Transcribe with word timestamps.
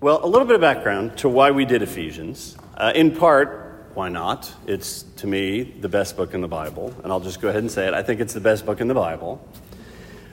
Well, 0.00 0.24
a 0.24 0.28
little 0.28 0.46
bit 0.46 0.54
of 0.54 0.60
background 0.60 1.18
to 1.18 1.28
why 1.28 1.50
we 1.50 1.64
did 1.64 1.82
Ephesians. 1.82 2.56
Uh, 2.76 2.92
in 2.94 3.16
part, 3.16 3.90
why 3.94 4.08
not? 4.10 4.54
It's, 4.64 5.02
to 5.16 5.26
me, 5.26 5.64
the 5.64 5.88
best 5.88 6.16
book 6.16 6.34
in 6.34 6.40
the 6.40 6.46
Bible. 6.46 6.94
And 7.02 7.10
I'll 7.10 7.18
just 7.18 7.40
go 7.40 7.48
ahead 7.48 7.62
and 7.62 7.70
say 7.70 7.88
it. 7.88 7.94
I 7.94 8.04
think 8.04 8.20
it's 8.20 8.32
the 8.32 8.38
best 8.38 8.64
book 8.64 8.80
in 8.80 8.86
the 8.86 8.94
Bible. 8.94 9.44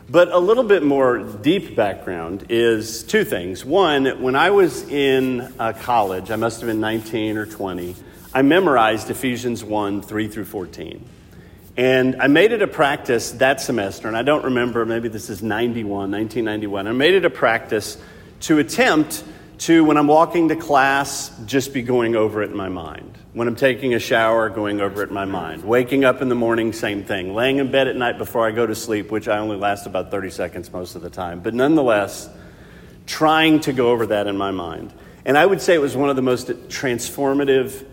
But 0.07 0.27
a 0.27 0.37
little 0.37 0.65
bit 0.65 0.83
more 0.83 1.17
deep 1.17 1.75
background 1.75 2.45
is 2.49 3.01
two 3.01 3.23
things. 3.23 3.65
One, 3.65 4.21
when 4.21 4.35
I 4.35 4.51
was 4.51 4.87
in 4.87 5.51
uh, 5.57 5.73
college, 5.73 6.29
I 6.29 6.35
must 6.35 6.61
have 6.61 6.67
been 6.67 6.79
19 6.79 7.35
or 7.35 7.47
20, 7.47 7.95
I 8.35 8.43
memorized 8.43 9.09
Ephesians 9.09 9.63
1 9.63 10.03
3 10.03 10.27
through 10.27 10.45
14. 10.45 11.03
And 11.75 12.21
I 12.21 12.27
made 12.27 12.51
it 12.51 12.61
a 12.61 12.67
practice 12.67 13.31
that 13.31 13.61
semester, 13.61 14.07
and 14.07 14.15
I 14.15 14.21
don't 14.21 14.45
remember, 14.45 14.85
maybe 14.85 15.09
this 15.09 15.31
is 15.31 15.41
91, 15.41 16.11
1991. 16.11 16.87
I 16.87 16.91
made 16.91 17.15
it 17.15 17.25
a 17.25 17.31
practice 17.31 17.97
to 18.41 18.59
attempt 18.59 19.23
to, 19.59 19.83
when 19.83 19.97
I'm 19.97 20.07
walking 20.07 20.49
to 20.49 20.55
class, 20.55 21.31
just 21.45 21.73
be 21.73 21.81
going 21.81 22.15
over 22.15 22.41
it 22.43 22.51
in 22.51 22.57
my 22.57 22.69
mind. 22.69 23.17
When 23.33 23.47
I'm 23.47 23.55
taking 23.55 23.93
a 23.93 23.99
shower, 23.99 24.49
going 24.49 24.81
over 24.81 25.03
it 25.03 25.09
in 25.09 25.13
my 25.13 25.25
mind. 25.25 25.63
Waking 25.63 26.05
up 26.05 26.21
in 26.21 26.29
the 26.29 26.35
morning, 26.35 26.73
same 26.73 27.03
thing. 27.03 27.33
Laying 27.33 27.57
in 27.57 27.71
bed 27.71 27.87
at 27.87 27.95
night 27.95 28.17
before 28.17 28.47
I 28.47 28.51
go 28.51 28.65
to 28.65 28.75
sleep, 28.75 29.11
which 29.11 29.27
I 29.27 29.39
only 29.39 29.57
last 29.57 29.85
about 29.85 30.11
30 30.11 30.29
seconds 30.29 30.71
most 30.71 30.95
of 30.95 31.01
the 31.01 31.09
time. 31.09 31.41
But 31.41 31.53
nonetheless, 31.53 32.29
trying 33.05 33.59
to 33.61 33.73
go 33.73 33.91
over 33.91 34.07
that 34.07 34.27
in 34.27 34.37
my 34.37 34.51
mind. 34.51 34.93
And 35.25 35.37
I 35.37 35.45
would 35.45 35.61
say 35.61 35.73
it 35.73 35.81
was 35.81 35.95
one 35.97 36.09
of 36.09 36.15
the 36.15 36.21
most 36.21 36.47
transformative 36.47 37.85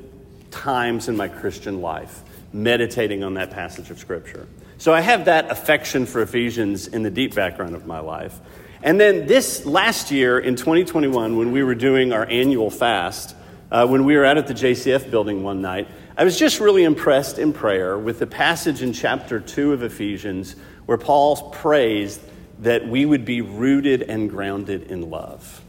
times 0.51 1.09
in 1.09 1.17
my 1.17 1.29
Christian 1.29 1.81
life, 1.81 2.23
meditating 2.53 3.25
on 3.25 3.35
that 3.35 3.51
passage 3.51 3.91
of 3.91 3.99
Scripture. 3.99 4.47
So 4.79 4.93
I 4.93 5.01
have 5.01 5.27
that 5.27 5.51
affection 5.51 6.07
for 6.07 6.23
Ephesians 6.23 6.89
in 6.89 7.03
the 7.03 7.11
deep 7.11 7.35
background 7.35 7.75
of 7.75 7.87
my 7.87 8.01
life. 8.01 8.39
And 8.83 8.99
then 8.99 9.27
this 9.27 9.65
last 9.65 10.11
year 10.11 10.41
in 10.41 10.57
2021, 10.57 11.37
when 11.37 11.53
we 11.53 11.63
were 11.63 11.77
doing 11.77 12.13
our 12.13 12.27
annual 12.27 12.69
fast, 12.69 13.37
uh, 13.71 13.87
when 13.87 14.05
we 14.05 14.17
were 14.17 14.25
out 14.25 14.39
at 14.39 14.49
the 14.49 14.55
JCF 14.55 15.09
building 15.09 15.45
one 15.45 15.63
night, 15.63 15.89
I 16.17 16.25
was 16.25 16.37
just 16.37 16.59
really 16.59 16.83
impressed 16.83 17.39
in 17.39 17.53
prayer 17.53 17.97
with 17.97 18.19
the 18.19 18.27
passage 18.27 18.83
in 18.83 18.93
chapter 18.93 19.39
2 19.39 19.73
of 19.73 19.85
Ephesians 19.85 20.57
where 20.87 20.99
Paul 20.99 21.51
prays 21.51 22.19
that 22.59 22.87
we 22.87 23.07
would 23.07 23.25
be 23.25 23.41
rooted 23.41 24.03
and 24.03 24.29
grounded 24.29 24.91
in 24.91 25.11
love. 25.11 25.63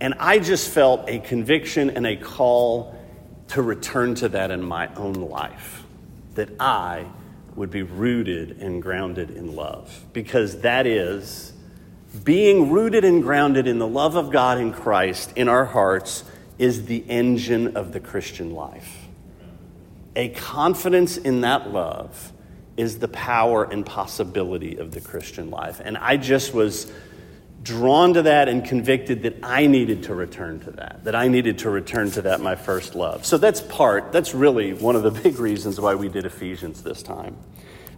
And 0.00 0.14
I 0.18 0.38
just 0.38 0.70
felt 0.70 1.08
a 1.08 1.18
conviction 1.18 1.90
and 1.90 2.06
a 2.06 2.16
call 2.16 2.98
to 3.48 3.62
return 3.62 4.14
to 4.16 4.30
that 4.30 4.50
in 4.50 4.62
my 4.62 4.92
own 4.94 5.14
life, 5.14 5.84
that 6.34 6.50
I 6.58 7.06
would 7.54 7.70
be 7.70 7.82
rooted 7.82 8.62
and 8.62 8.82
grounded 8.82 9.30
in 9.30 9.54
love, 9.54 10.04
because 10.12 10.60
that 10.62 10.86
is 10.86 11.52
being 12.24 12.70
rooted 12.70 13.04
and 13.04 13.22
grounded 13.22 13.66
in 13.66 13.78
the 13.78 13.86
love 13.86 14.16
of 14.16 14.30
God 14.30 14.58
in 14.58 14.72
Christ 14.72 15.32
in 15.36 15.48
our 15.48 15.64
hearts 15.64 16.24
is 16.58 16.86
the 16.86 17.04
engine 17.08 17.76
of 17.76 17.92
the 17.92 18.00
Christian 18.00 18.52
life. 18.52 19.06
A 20.14 20.30
confidence 20.30 21.16
in 21.16 21.42
that 21.42 21.70
love 21.70 22.32
is 22.76 22.98
the 22.98 23.08
power 23.08 23.64
and 23.64 23.84
possibility 23.84 24.76
of 24.76 24.92
the 24.92 25.00
Christian 25.00 25.50
life. 25.50 25.80
And 25.82 25.96
I 25.96 26.16
just 26.16 26.54
was 26.54 26.90
drawn 27.62 28.14
to 28.14 28.22
that 28.22 28.48
and 28.48 28.64
convicted 28.64 29.24
that 29.24 29.36
I 29.42 29.66
needed 29.66 30.04
to 30.04 30.14
return 30.14 30.60
to 30.60 30.70
that, 30.72 31.04
that 31.04 31.14
I 31.14 31.28
needed 31.28 31.58
to 31.60 31.70
return 31.70 32.10
to 32.12 32.22
that, 32.22 32.40
my 32.40 32.54
first 32.54 32.94
love. 32.94 33.26
So 33.26 33.38
that's 33.38 33.60
part, 33.60 34.12
that's 34.12 34.34
really 34.34 34.72
one 34.72 34.94
of 34.94 35.02
the 35.02 35.10
big 35.22 35.38
reasons 35.38 35.80
why 35.80 35.94
we 35.94 36.08
did 36.08 36.24
Ephesians 36.24 36.82
this 36.82 37.02
time. 37.02 37.36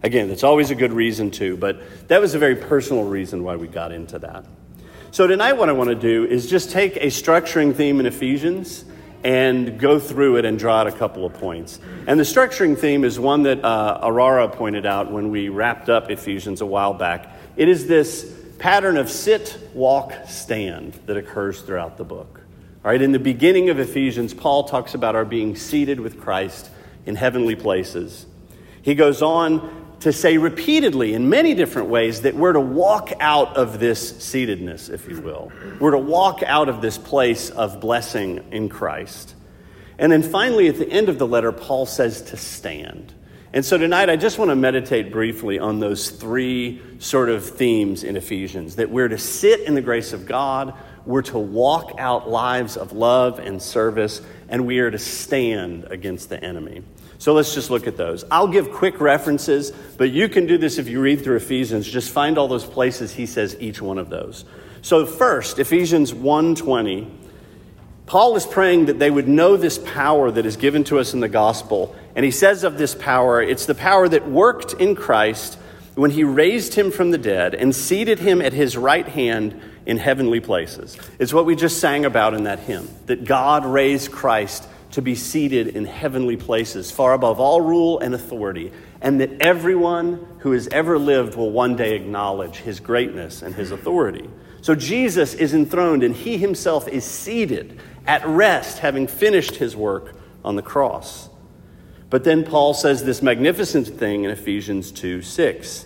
Again, 0.01 0.29
it's 0.29 0.43
always 0.43 0.71
a 0.71 0.75
good 0.75 0.93
reason 0.93 1.31
to, 1.31 1.57
but 1.57 2.07
that 2.07 2.21
was 2.21 2.33
a 2.33 2.39
very 2.39 2.55
personal 2.55 3.03
reason 3.03 3.43
why 3.43 3.57
we 3.57 3.67
got 3.67 3.91
into 3.91 4.19
that. 4.19 4.45
So 5.11 5.27
tonight, 5.27 5.53
what 5.53 5.69
I 5.69 5.73
want 5.73 5.89
to 5.89 5.95
do 5.95 6.25
is 6.25 6.49
just 6.49 6.71
take 6.71 6.95
a 6.97 7.07
structuring 7.07 7.75
theme 7.75 7.99
in 7.99 8.05
Ephesians 8.05 8.85
and 9.23 9.77
go 9.79 9.99
through 9.99 10.37
it 10.37 10.45
and 10.45 10.57
draw 10.57 10.77
out 10.77 10.87
a 10.87 10.91
couple 10.91 11.25
of 11.25 11.33
points. 11.33 11.79
And 12.07 12.19
the 12.19 12.23
structuring 12.23 12.77
theme 12.77 13.03
is 13.03 13.19
one 13.19 13.43
that 13.43 13.63
uh, 13.63 14.07
Arara 14.07 14.51
pointed 14.51 14.85
out 14.85 15.11
when 15.11 15.31
we 15.31 15.49
wrapped 15.49 15.89
up 15.89 16.09
Ephesians 16.09 16.61
a 16.61 16.65
while 16.65 16.93
back. 16.93 17.35
It 17.57 17.67
is 17.67 17.87
this 17.87 18.33
pattern 18.59 18.95
of 18.97 19.09
sit, 19.09 19.57
walk, 19.73 20.13
stand 20.27 20.93
that 21.07 21.17
occurs 21.17 21.61
throughout 21.61 21.97
the 21.97 22.05
book. 22.05 22.39
All 22.85 22.91
right, 22.91 23.01
in 23.01 23.11
the 23.11 23.19
beginning 23.19 23.69
of 23.69 23.79
Ephesians, 23.79 24.33
Paul 24.33 24.63
talks 24.63 24.93
about 24.93 25.15
our 25.15 25.25
being 25.25 25.57
seated 25.57 25.99
with 25.99 26.21
Christ 26.21 26.69
in 27.05 27.15
heavenly 27.15 27.55
places. 27.55 28.25
He 28.81 28.95
goes 28.95 29.21
on 29.21 29.87
to 30.01 30.13
say 30.13 30.37
repeatedly 30.37 31.13
in 31.13 31.29
many 31.29 31.53
different 31.53 31.89
ways 31.89 32.21
that 32.21 32.35
we're 32.35 32.53
to 32.53 32.59
walk 32.59 33.11
out 33.19 33.57
of 33.57 33.79
this 33.79 34.13
seatedness, 34.13 34.89
if 34.89 35.07
you 35.09 35.19
will. 35.21 35.51
We're 35.79 35.91
to 35.91 35.97
walk 35.97 36.41
out 36.43 36.69
of 36.69 36.81
this 36.81 36.97
place 36.97 37.49
of 37.49 37.81
blessing 37.81 38.45
in 38.51 38.69
Christ. 38.69 39.35
And 39.97 40.11
then 40.11 40.23
finally, 40.23 40.69
at 40.69 40.77
the 40.77 40.89
end 40.89 41.09
of 41.09 41.19
the 41.19 41.27
letter, 41.27 41.51
Paul 41.51 41.85
says 41.85 42.21
to 42.23 42.37
stand. 42.37 43.13
And 43.51 43.65
so 43.65 43.77
tonight, 43.77 44.09
I 44.09 44.15
just 44.15 44.37
want 44.37 44.49
to 44.49 44.55
meditate 44.55 45.11
briefly 45.11 45.59
on 45.59 45.79
those 45.79 46.11
three 46.11 46.81
sort 46.99 47.29
of 47.29 47.43
themes 47.43 48.03
in 48.03 48.15
Ephesians 48.15 48.75
that 48.75 48.89
we're 48.89 49.07
to 49.07 49.17
sit 49.17 49.61
in 49.61 49.73
the 49.73 49.81
grace 49.81 50.13
of 50.13 50.25
God, 50.25 50.75
we're 51.05 51.23
to 51.23 51.39
walk 51.39 51.95
out 51.97 52.29
lives 52.29 52.77
of 52.77 52.93
love 52.93 53.39
and 53.39 53.61
service, 53.61 54.21
and 54.47 54.67
we 54.67 54.79
are 54.79 54.91
to 54.91 54.99
stand 54.99 55.85
against 55.85 56.29
the 56.29 56.41
enemy. 56.41 56.83
So 57.19 57.33
let's 57.33 57.53
just 57.53 57.69
look 57.69 57.85
at 57.85 57.97
those. 57.97 58.23
I'll 58.31 58.47
give 58.47 58.71
quick 58.71 59.01
references, 59.01 59.71
but 59.97 60.09
you 60.09 60.29
can 60.29 60.47
do 60.47 60.57
this 60.57 60.77
if 60.77 60.87
you 60.87 61.01
read 61.01 61.21
through 61.21 61.35
Ephesians. 61.35 61.85
Just 61.85 62.11
find 62.11 62.37
all 62.37 62.47
those 62.47 62.63
places 62.63 63.11
he 63.11 63.25
says 63.25 63.57
each 63.59 63.81
one 63.81 63.97
of 63.97 64.09
those. 64.09 64.45
So 64.81 65.05
first, 65.05 65.59
Ephesians 65.59 66.13
1:20, 66.13 67.07
Paul 68.05 68.37
is 68.37 68.45
praying 68.45 68.85
that 68.85 68.99
they 68.99 69.11
would 69.11 69.27
know 69.27 69.57
this 69.57 69.77
power 69.77 70.31
that 70.31 70.45
is 70.45 70.55
given 70.55 70.85
to 70.85 70.97
us 70.97 71.13
in 71.13 71.19
the 71.19 71.27
gospel. 71.27 71.93
And 72.15 72.23
he 72.23 72.31
says 72.31 72.63
of 72.63 72.77
this 72.77 72.95
power, 72.95 73.41
it's 73.41 73.65
the 73.65 73.75
power 73.75 74.07
that 74.07 74.29
worked 74.29 74.73
in 74.75 74.95
Christ 74.95 75.59
when 75.95 76.11
he 76.11 76.23
raised 76.23 76.75
him 76.75 76.89
from 76.89 77.11
the 77.11 77.17
dead 77.17 77.53
and 77.53 77.75
seated 77.75 78.19
him 78.19 78.41
at 78.41 78.53
his 78.53 78.77
right 78.77 79.07
hand 79.07 79.59
in 79.85 79.97
heavenly 79.97 80.39
places. 80.39 80.97
It's 81.19 81.33
what 81.33 81.45
we 81.45 81.57
just 81.57 81.81
sang 81.81 82.05
about 82.05 82.33
in 82.33 82.45
that 82.45 82.59
hymn, 82.59 82.87
that 83.07 83.25
God 83.25 83.65
raised 83.65 84.09
Christ 84.09 84.68
to 84.91 85.01
be 85.01 85.15
seated 85.15 85.67
in 85.67 85.85
heavenly 85.85 86.37
places, 86.37 86.91
far 86.91 87.13
above 87.13 87.39
all 87.39 87.61
rule 87.61 87.99
and 87.99 88.13
authority, 88.13 88.71
and 89.01 89.21
that 89.21 89.41
everyone 89.41 90.25
who 90.39 90.51
has 90.51 90.67
ever 90.69 90.97
lived 90.97 91.35
will 91.35 91.51
one 91.51 91.75
day 91.75 91.95
acknowledge 91.95 92.57
his 92.57 92.79
greatness 92.79 93.41
and 93.41 93.53
his 93.55 93.71
authority. 93.71 94.29
So 94.61 94.75
Jesus 94.75 95.33
is 95.33 95.53
enthroned, 95.53 96.03
and 96.03 96.15
he 96.15 96.37
himself 96.37 96.87
is 96.87 97.05
seated 97.05 97.79
at 98.05 98.25
rest, 98.25 98.79
having 98.79 99.07
finished 99.07 99.55
his 99.55 99.75
work 99.75 100.15
on 100.43 100.55
the 100.55 100.61
cross. 100.61 101.29
But 102.09 102.23
then 102.23 102.43
Paul 102.43 102.73
says 102.73 103.03
this 103.03 103.21
magnificent 103.21 103.87
thing 103.87 104.23
in 104.23 104.31
Ephesians 104.31 104.91
2 104.91 105.21
6. 105.21 105.85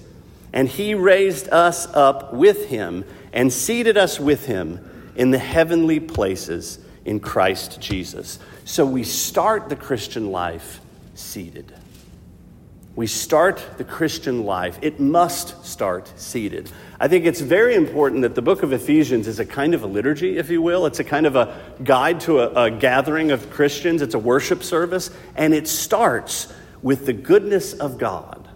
And 0.54 0.70
he 0.70 0.94
raised 0.94 1.50
us 1.50 1.88
up 1.88 2.34
with 2.34 2.68
him 2.68 3.06
and 3.34 3.52
seated 3.52 3.98
us 3.98 4.20
with 4.20 4.46
him 4.46 4.80
in 5.16 5.32
the 5.32 5.40
heavenly 5.40 6.00
places 6.00 6.80
in 7.06 7.20
Christ 7.20 7.80
Jesus. 7.80 8.40
So 8.66 8.86
we 8.86 9.04
start 9.04 9.70
the 9.70 9.76
Christian 9.76 10.32
life 10.32 10.80
seated. 11.16 11.74
We 12.96 13.08
start 13.08 13.64
the 13.78 13.84
Christian 13.84 14.46
life. 14.46 14.78
It 14.84 15.00
must 15.00 15.66
start 15.66 16.14
seated. 16.16 16.70
I 17.00 17.08
think 17.08 17.26
it's 17.26 17.42
very 17.42 17.74
important 17.74 18.22
that 18.22 18.36
the 18.36 18.42
book 18.42 18.62
of 18.62 18.72
Ephesians 18.72 19.28
is 19.28 19.40
a 19.40 19.46
kind 19.46 19.74
of 19.74 19.82
a 19.82 19.88
liturgy, 19.88 20.38
if 20.38 20.52
you 20.52 20.62
will. 20.62 20.86
It's 20.86 21.00
a 21.00 21.04
kind 21.04 21.26
of 21.26 21.36
a 21.36 21.60
guide 21.84 22.20
to 22.22 22.42
a, 22.42 22.66
a 22.66 22.72
gathering 22.72 23.32
of 23.32 23.50
Christians, 23.50 24.04
it's 24.04 24.14
a 24.14 24.20
worship 24.20 24.64
service, 24.64 25.10
and 25.36 25.56
it 25.56 25.68
starts 25.68 26.54
with 26.84 27.08
the 27.08 27.14
goodness 27.14 27.74
of 27.74 27.98
God 27.98 28.48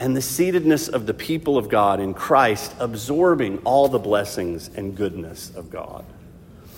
and 0.00 0.16
the 0.16 0.20
seatedness 0.20 0.88
of 0.88 1.06
the 1.06 1.14
people 1.14 1.58
of 1.58 1.68
God 1.68 2.00
in 2.00 2.14
Christ, 2.14 2.74
absorbing 2.80 3.58
all 3.58 3.86
the 3.86 3.98
blessings 3.98 4.68
and 4.74 4.96
goodness 4.96 5.54
of 5.54 5.70
God. 5.70 6.04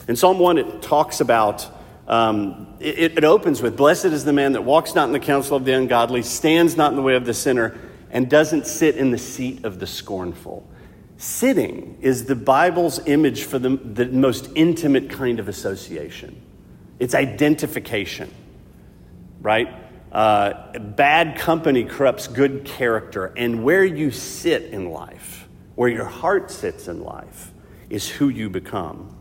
In 0.07 0.17
Psalm 0.17 0.39
1, 0.39 0.59
it 0.59 0.83
talks 0.83 1.21
about 1.21 1.67
um, 2.07 2.77
it, 2.81 3.17
it 3.17 3.25
opens 3.25 3.63
with 3.63 3.77
Blessed 3.77 4.07
is 4.07 4.25
the 4.25 4.33
man 4.33 4.53
that 4.53 4.63
walks 4.63 4.95
not 4.95 5.07
in 5.07 5.13
the 5.13 5.21
counsel 5.21 5.57
of 5.57 5.65
the 5.65 5.73
ungodly, 5.73 6.23
stands 6.23 6.77
not 6.77 6.91
in 6.91 6.97
the 6.97 7.03
way 7.03 7.15
of 7.15 7.25
the 7.25 7.33
sinner, 7.33 7.79
and 8.11 8.29
doesn't 8.29 8.67
sit 8.67 8.97
in 8.97 9.11
the 9.11 9.19
seat 9.19 9.65
of 9.65 9.81
the 9.81 9.87
scornful. 9.87 10.69
Sitting 11.17 11.97
is 12.03 12.27
the 12.27 12.35
Bible's 12.35 13.01
image 13.07 13.45
for 13.45 13.59
the, 13.59 13.71
the 13.71 14.07
most 14.07 14.51
intimate 14.55 15.09
kind 15.09 15.41
of 15.41 15.49
association. 15.49 16.41
It's 16.99 17.15
identification, 17.15 18.31
right? 19.41 19.69
Uh, 20.13 20.79
bad 20.79 21.39
company 21.39 21.85
corrupts 21.85 22.29
good 22.29 22.65
character, 22.65 23.33
and 23.37 23.65
where 23.65 23.85
you 23.85 24.11
sit 24.11 24.65
in 24.65 24.91
life, 24.91 25.49
where 25.75 25.89
your 25.89 26.05
heart 26.05 26.51
sits 26.51 26.87
in 26.87 27.03
life, 27.03 27.53
is 27.89 28.09
who 28.09 28.29
you 28.29 28.51
become. 28.51 29.17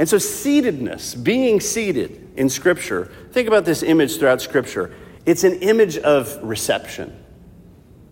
And 0.00 0.08
so, 0.08 0.16
seatedness, 0.16 1.22
being 1.22 1.60
seated 1.60 2.32
in 2.34 2.48
Scripture, 2.48 3.12
think 3.32 3.46
about 3.46 3.66
this 3.66 3.82
image 3.82 4.16
throughout 4.16 4.40
Scripture. 4.40 4.94
It's 5.26 5.44
an 5.44 5.60
image 5.60 5.98
of 5.98 6.42
reception, 6.42 7.22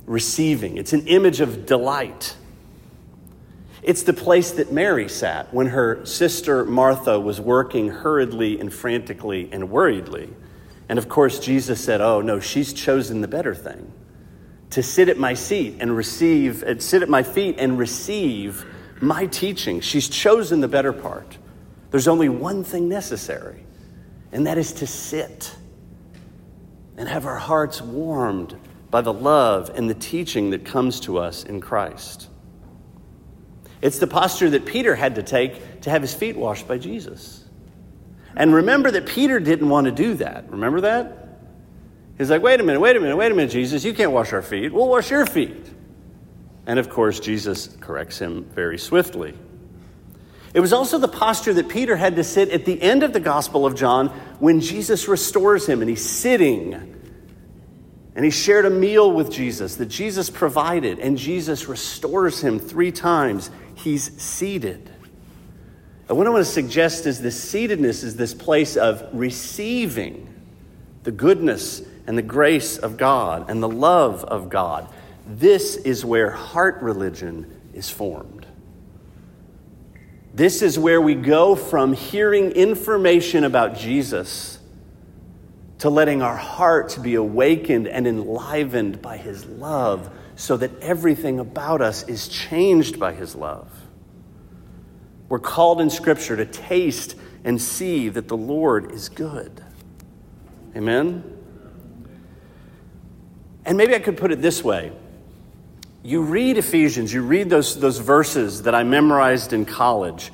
receiving, 0.04 0.76
it's 0.76 0.92
an 0.92 1.06
image 1.06 1.40
of 1.40 1.64
delight. 1.64 2.36
It's 3.82 4.02
the 4.02 4.12
place 4.12 4.50
that 4.50 4.70
Mary 4.70 5.08
sat 5.08 5.54
when 5.54 5.68
her 5.68 6.04
sister 6.04 6.62
Martha 6.66 7.18
was 7.18 7.40
working 7.40 7.88
hurriedly 7.88 8.60
and 8.60 8.70
frantically 8.70 9.48
and 9.50 9.70
worriedly. 9.70 10.28
And 10.90 10.98
of 10.98 11.08
course, 11.08 11.40
Jesus 11.40 11.82
said, 11.82 12.02
Oh, 12.02 12.20
no, 12.20 12.38
she's 12.38 12.74
chosen 12.74 13.22
the 13.22 13.28
better 13.28 13.54
thing 13.54 13.90
to 14.70 14.82
sit 14.82 15.08
at 15.08 15.16
my 15.16 15.32
seat 15.32 15.76
and 15.80 15.96
receive, 15.96 16.62
uh, 16.64 16.78
sit 16.80 17.00
at 17.00 17.08
my 17.08 17.22
feet 17.22 17.56
and 17.58 17.78
receive 17.78 18.66
my 19.00 19.24
teaching. 19.24 19.80
She's 19.80 20.10
chosen 20.10 20.60
the 20.60 20.68
better 20.68 20.92
part. 20.92 21.38
There's 21.90 22.08
only 22.08 22.28
one 22.28 22.64
thing 22.64 22.88
necessary, 22.88 23.64
and 24.32 24.46
that 24.46 24.58
is 24.58 24.72
to 24.74 24.86
sit 24.86 25.54
and 26.96 27.08
have 27.08 27.26
our 27.26 27.38
hearts 27.38 27.80
warmed 27.80 28.56
by 28.90 29.00
the 29.00 29.12
love 29.12 29.70
and 29.74 29.88
the 29.88 29.94
teaching 29.94 30.50
that 30.50 30.64
comes 30.64 31.00
to 31.00 31.18
us 31.18 31.44
in 31.44 31.60
Christ. 31.60 32.28
It's 33.80 33.98
the 33.98 34.06
posture 34.06 34.50
that 34.50 34.66
Peter 34.66 34.94
had 34.94 35.14
to 35.14 35.22
take 35.22 35.82
to 35.82 35.90
have 35.90 36.02
his 36.02 36.12
feet 36.12 36.36
washed 36.36 36.66
by 36.66 36.78
Jesus. 36.78 37.44
And 38.36 38.54
remember 38.54 38.90
that 38.90 39.06
Peter 39.06 39.38
didn't 39.40 39.68
want 39.68 39.86
to 39.86 39.92
do 39.92 40.14
that. 40.14 40.50
Remember 40.50 40.80
that? 40.82 41.28
He's 42.18 42.30
like, 42.30 42.42
wait 42.42 42.60
a 42.60 42.64
minute, 42.64 42.80
wait 42.80 42.96
a 42.96 43.00
minute, 43.00 43.16
wait 43.16 43.30
a 43.30 43.34
minute, 43.34 43.52
Jesus, 43.52 43.84
you 43.84 43.94
can't 43.94 44.10
wash 44.10 44.32
our 44.32 44.42
feet. 44.42 44.72
We'll 44.72 44.88
wash 44.88 45.10
your 45.10 45.24
feet. 45.24 45.70
And 46.66 46.78
of 46.78 46.90
course, 46.90 47.20
Jesus 47.20 47.76
corrects 47.80 48.18
him 48.18 48.44
very 48.44 48.76
swiftly. 48.76 49.34
It 50.58 50.60
was 50.60 50.72
also 50.72 50.98
the 50.98 51.06
posture 51.06 51.54
that 51.54 51.68
Peter 51.68 51.94
had 51.94 52.16
to 52.16 52.24
sit 52.24 52.48
at 52.48 52.64
the 52.64 52.82
end 52.82 53.04
of 53.04 53.12
the 53.12 53.20
Gospel 53.20 53.64
of 53.64 53.76
John 53.76 54.08
when 54.40 54.60
Jesus 54.60 55.06
restores 55.06 55.68
him 55.68 55.82
and 55.82 55.88
he's 55.88 56.04
sitting 56.04 56.74
and 58.16 58.24
he 58.24 58.32
shared 58.32 58.66
a 58.66 58.70
meal 58.70 59.12
with 59.12 59.30
Jesus 59.30 59.76
that 59.76 59.86
Jesus 59.86 60.30
provided, 60.30 60.98
and 60.98 61.16
Jesus 61.16 61.68
restores 61.68 62.40
him 62.40 62.58
three 62.58 62.90
times. 62.90 63.52
He's 63.76 64.20
seated. 64.20 64.90
And 66.08 66.18
what 66.18 66.26
I 66.26 66.30
want 66.30 66.44
to 66.44 66.52
suggest 66.52 67.06
is 67.06 67.22
this 67.22 67.38
seatedness 67.38 68.02
is 68.02 68.16
this 68.16 68.34
place 68.34 68.76
of 68.76 69.08
receiving 69.12 70.26
the 71.04 71.12
goodness 71.12 71.82
and 72.08 72.18
the 72.18 72.22
grace 72.22 72.78
of 72.78 72.96
God 72.96 73.48
and 73.48 73.62
the 73.62 73.68
love 73.68 74.24
of 74.24 74.50
God. 74.50 74.88
This 75.24 75.76
is 75.76 76.04
where 76.04 76.32
heart 76.32 76.82
religion 76.82 77.60
is 77.74 77.88
formed. 77.88 78.37
This 80.34 80.62
is 80.62 80.78
where 80.78 81.00
we 81.00 81.14
go 81.14 81.56
from 81.56 81.92
hearing 81.92 82.52
information 82.52 83.44
about 83.44 83.76
Jesus 83.76 84.58
to 85.78 85.90
letting 85.90 86.22
our 86.22 86.36
hearts 86.36 86.96
be 86.96 87.14
awakened 87.14 87.88
and 87.88 88.06
enlivened 88.06 89.00
by 89.00 89.16
His 89.16 89.46
love 89.46 90.10
so 90.36 90.56
that 90.56 90.70
everything 90.80 91.38
about 91.38 91.80
us 91.80 92.06
is 92.08 92.28
changed 92.28 92.98
by 92.98 93.12
His 93.12 93.34
love. 93.34 93.70
We're 95.28 95.38
called 95.38 95.80
in 95.80 95.90
Scripture 95.90 96.36
to 96.36 96.46
taste 96.46 97.14
and 97.44 97.60
see 97.60 98.08
that 98.08 98.28
the 98.28 98.36
Lord 98.36 98.92
is 98.92 99.08
good. 99.08 99.62
Amen? 100.76 101.38
And 103.64 103.76
maybe 103.76 103.94
I 103.94 103.98
could 103.98 104.16
put 104.16 104.32
it 104.32 104.40
this 104.40 104.64
way. 104.64 104.92
You 106.02 106.22
read 106.22 106.58
Ephesians, 106.58 107.12
you 107.12 107.22
read 107.22 107.50
those, 107.50 107.78
those 107.78 107.98
verses 107.98 108.62
that 108.62 108.74
I 108.74 108.84
memorized 108.84 109.52
in 109.52 109.64
college, 109.64 110.30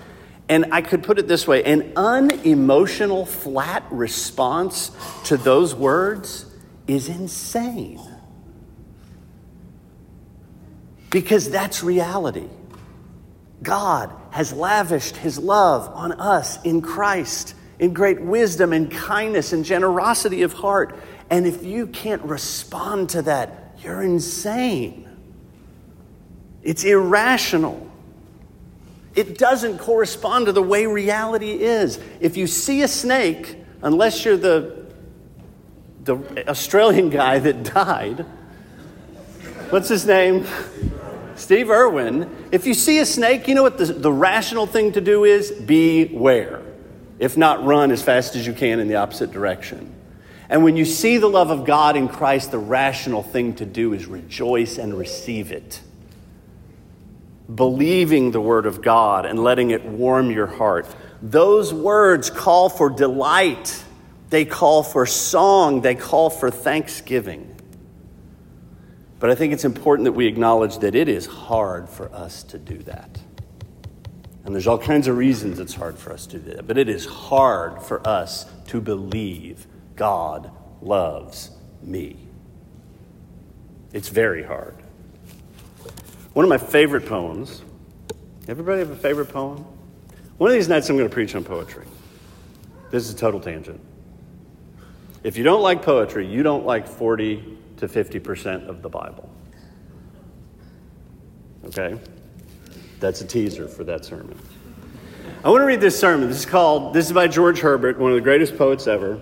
and 0.49 0.67
I 0.73 0.83
could 0.83 1.03
put 1.03 1.19
it 1.19 1.27
this 1.27 1.49
way 1.49 1.65
an 1.65 1.93
unemotional, 1.97 3.25
flat 3.25 3.85
response 3.91 4.91
to 5.25 5.37
those 5.37 5.75
words 5.75 6.47
is 6.87 7.09
insane. 7.09 8.01
Because 11.11 11.49
that's 11.49 11.83
reality. 11.83 12.49
God 13.63 14.13
has 14.31 14.53
lavished 14.53 15.17
his 15.17 15.39
love 15.39 15.89
on 15.89 16.13
us 16.13 16.63
in 16.63 16.83
Christ 16.83 17.55
in 17.79 17.95
great 17.95 18.21
wisdom 18.21 18.73
and 18.73 18.91
kindness 18.91 19.53
and 19.53 19.65
generosity 19.65 20.43
of 20.43 20.53
heart. 20.53 20.99
And 21.31 21.47
if 21.47 21.65
you 21.65 21.87
can't 21.87 22.23
respond 22.23 23.11
to 23.11 23.23
that, 23.23 23.77
you're 23.83 24.03
insane. 24.03 25.09
It's 26.65 26.83
irrational. 26.83 27.91
It 29.15 29.39
doesn't 29.39 29.79
correspond 29.79 30.47
to 30.47 30.53
the 30.53 30.63
way 30.63 30.87
reality 30.87 31.53
is. 31.53 32.01
If 32.21 32.37
you 32.37 32.47
see 32.47 32.83
a 32.83 32.89
snake, 32.89 33.59
unless 33.83 34.25
you're 34.25 34.39
the, 34.39 34.87
the 36.03 36.49
Australian 36.49 37.11
guy 37.11 37.39
that 37.39 37.63
died, 37.63 38.21
what's 39.71 39.89
his 39.89 40.07
name? 40.07 40.47
Steve 41.37 41.71
Irwin. 41.71 42.35
If 42.51 42.67
you 42.67 42.75
see 42.75 42.99
a 42.99 43.07
snake, 43.07 43.47
you 43.47 43.55
know 43.55 43.63
what 43.63 43.79
the, 43.79 43.87
the 43.87 44.13
rational 44.13 44.67
thing 44.67 44.93
to 44.93 45.01
do 45.01 45.25
is? 45.25 45.51
Beware. 45.53 46.63
If 47.19 47.37
not, 47.37 47.65
run 47.65 47.91
as 47.93 48.03
fast 48.03 48.35
as 48.35 48.47
you 48.47 48.53
can 48.53 48.81
in 48.81 48.89
the 48.89 48.97
opposite 48.97 49.31
direction. 49.31 49.95
And 50.49 50.65
when 50.65 50.77
you 50.77 50.85
see 50.85 51.19
the 51.19 51.29
love 51.29 51.51
of 51.51 51.65
God 51.65 51.97
in 51.97 52.09
Christ, 52.09 52.51
the 52.51 52.59
rational 52.59 53.23
thing 53.23 53.55
to 53.57 53.67
do 53.67 53.93
is 53.93 54.07
rejoice 54.07 54.79
and 54.79 54.95
receive 54.95 55.53
it 55.53 55.81
believing 57.53 58.31
the 58.31 58.41
word 58.41 58.67
of 58.67 58.81
God 58.81 59.27
and 59.27 59.43
letting 59.43 59.71
it 59.71 59.85
warm 59.85 60.31
your 60.31 60.47
heart. 60.47 60.87
Those 61.21 61.73
words 61.73 62.31
call 62.31 62.69
for 62.69 62.89
delight, 62.89 63.85
they 64.31 64.45
call 64.45 64.83
for 64.83 65.07
song, 65.07 65.81
they 65.81 65.95
call 65.95 66.31
for 66.31 66.51
thanksgiving. 66.51 67.55
But 69.21 69.31
I 69.31 69.35
think 69.35 69.53
it's 69.53 69.65
important 69.65 70.05
that 70.05 70.13
we 70.13 70.27
acknowledge 70.27 70.79
that 70.79 70.95
it 70.95 71.09
is 71.09 71.27
hard 71.27 71.89
for 71.89 72.13
us 72.15 72.43
to 72.45 72.59
do 72.59 72.79
that. 72.85 73.19
And 74.45 74.55
there's 74.55 74.67
all 74.67 74.79
kinds 74.79 75.09
of 75.09 75.17
reasons 75.17 75.59
it's 75.59 75.75
hard 75.75 75.99
for 75.99 76.13
us 76.13 76.27
to 76.27 76.39
do 76.39 76.53
that. 76.55 76.67
But 76.67 76.77
it 76.77 76.89
is 76.89 77.07
hard 77.07 77.83
for 77.83 78.07
us 78.07 78.45
to 78.67 78.81
believe 78.81 79.67
God 79.97 80.51
loves 80.83 81.51
me. 81.83 82.19
It's 83.95 84.09
very 84.09 84.43
hard. 84.43 84.84
One 86.35 86.45
of 86.45 86.49
my 86.49 86.59
favorite 86.59 87.07
poems. 87.07 87.63
Everybody 88.49 88.81
have 88.81 88.91
a 88.91 88.97
favorite 88.97 89.29
poem? 89.29 89.65
One 90.37 90.51
of 90.51 90.55
these 90.55 90.69
nights 90.69 90.91
I'm 90.91 90.97
going 90.97 91.09
to 91.09 91.15
preach 91.15 91.35
on 91.37 91.45
poetry. 91.45 91.87
This 92.91 93.05
is 93.05 93.15
a 93.15 93.17
total 93.17 93.41
tangent. 93.41 93.81
If 95.23 95.37
you 95.37 95.45
don't 95.45 95.63
like 95.63 95.83
poetry, 95.83 96.27
you 96.27 96.43
don't 96.43 96.67
like 96.67 96.89
40 96.89 97.57
to 97.77 97.89
50% 97.89 98.69
of 98.69 98.83
the 98.83 98.89
Bible. 98.89 99.31
Okay? 101.67 101.99
That's 102.99 103.21
a 103.21 103.27
teaser 103.27 103.69
for 103.69 103.85
that 103.85 104.05
sermon. 104.05 104.37
I 105.45 105.51
want 105.51 105.63
to 105.63 105.67
read 105.67 105.81
this 105.81 105.99
sermon. 105.99 106.29
This 106.29 106.39
is 106.39 106.47
called, 106.47 106.95
this 106.95 107.07
is 107.07 107.13
by 107.13 107.29
George 107.29 107.61
Herbert, 107.61 107.99
one 107.99 108.11
of 108.11 108.17
the 108.17 108.23
greatest 108.23 108.59
poets 108.59 108.89
ever. 108.89 109.21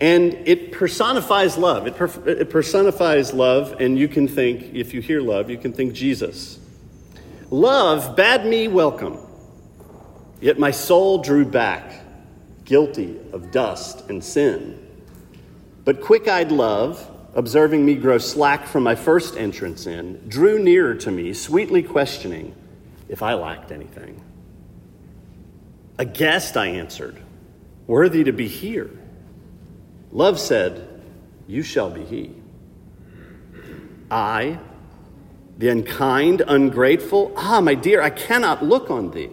And 0.00 0.32
it 0.46 0.72
personifies 0.72 1.58
love. 1.58 1.86
It, 1.86 1.96
per- 1.96 2.28
it, 2.28 2.48
personifies 2.48 3.34
love, 3.34 3.80
and 3.80 3.98
you 3.98 4.08
can 4.08 4.26
think, 4.26 4.74
if 4.74 4.94
you 4.94 5.02
hear 5.02 5.20
love, 5.20 5.50
you 5.50 5.58
can 5.58 5.72
think 5.72 5.92
Jesus. 5.92 6.58
Love 7.50 8.16
bade 8.16 8.46
me 8.46 8.68
welcome, 8.68 9.18
yet 10.40 10.58
my 10.58 10.70
soul 10.70 11.18
drew 11.18 11.44
back, 11.44 12.02
guilty 12.64 13.18
of 13.32 13.50
dust 13.50 14.08
and 14.08 14.24
sin. 14.24 14.86
But 15.84 16.00
quick 16.00 16.28
eyed 16.28 16.52
love, 16.52 17.06
observing 17.34 17.84
me 17.84 17.94
grow 17.96 18.18
slack 18.18 18.66
from 18.66 18.84
my 18.84 18.94
first 18.94 19.36
entrance 19.36 19.86
in, 19.86 20.28
drew 20.28 20.62
nearer 20.62 20.94
to 20.94 21.10
me, 21.10 21.32
sweetly 21.34 21.82
questioning 21.82 22.54
if 23.08 23.22
I 23.22 23.34
lacked 23.34 23.72
anything. 23.72 24.22
A 25.98 26.04
guest, 26.04 26.56
I 26.56 26.68
answered, 26.68 27.18
worthy 27.86 28.24
to 28.24 28.32
be 28.32 28.48
here. 28.48 28.90
Love 30.12 30.38
said, 30.38 31.02
You 31.46 31.62
shall 31.62 31.90
be 31.90 32.04
he. 32.04 32.34
I, 34.10 34.58
the 35.58 35.68
unkind, 35.68 36.42
ungrateful, 36.46 37.32
ah, 37.36 37.60
my 37.60 37.74
dear, 37.74 38.02
I 38.02 38.10
cannot 38.10 38.64
look 38.64 38.90
on 38.90 39.10
thee. 39.10 39.30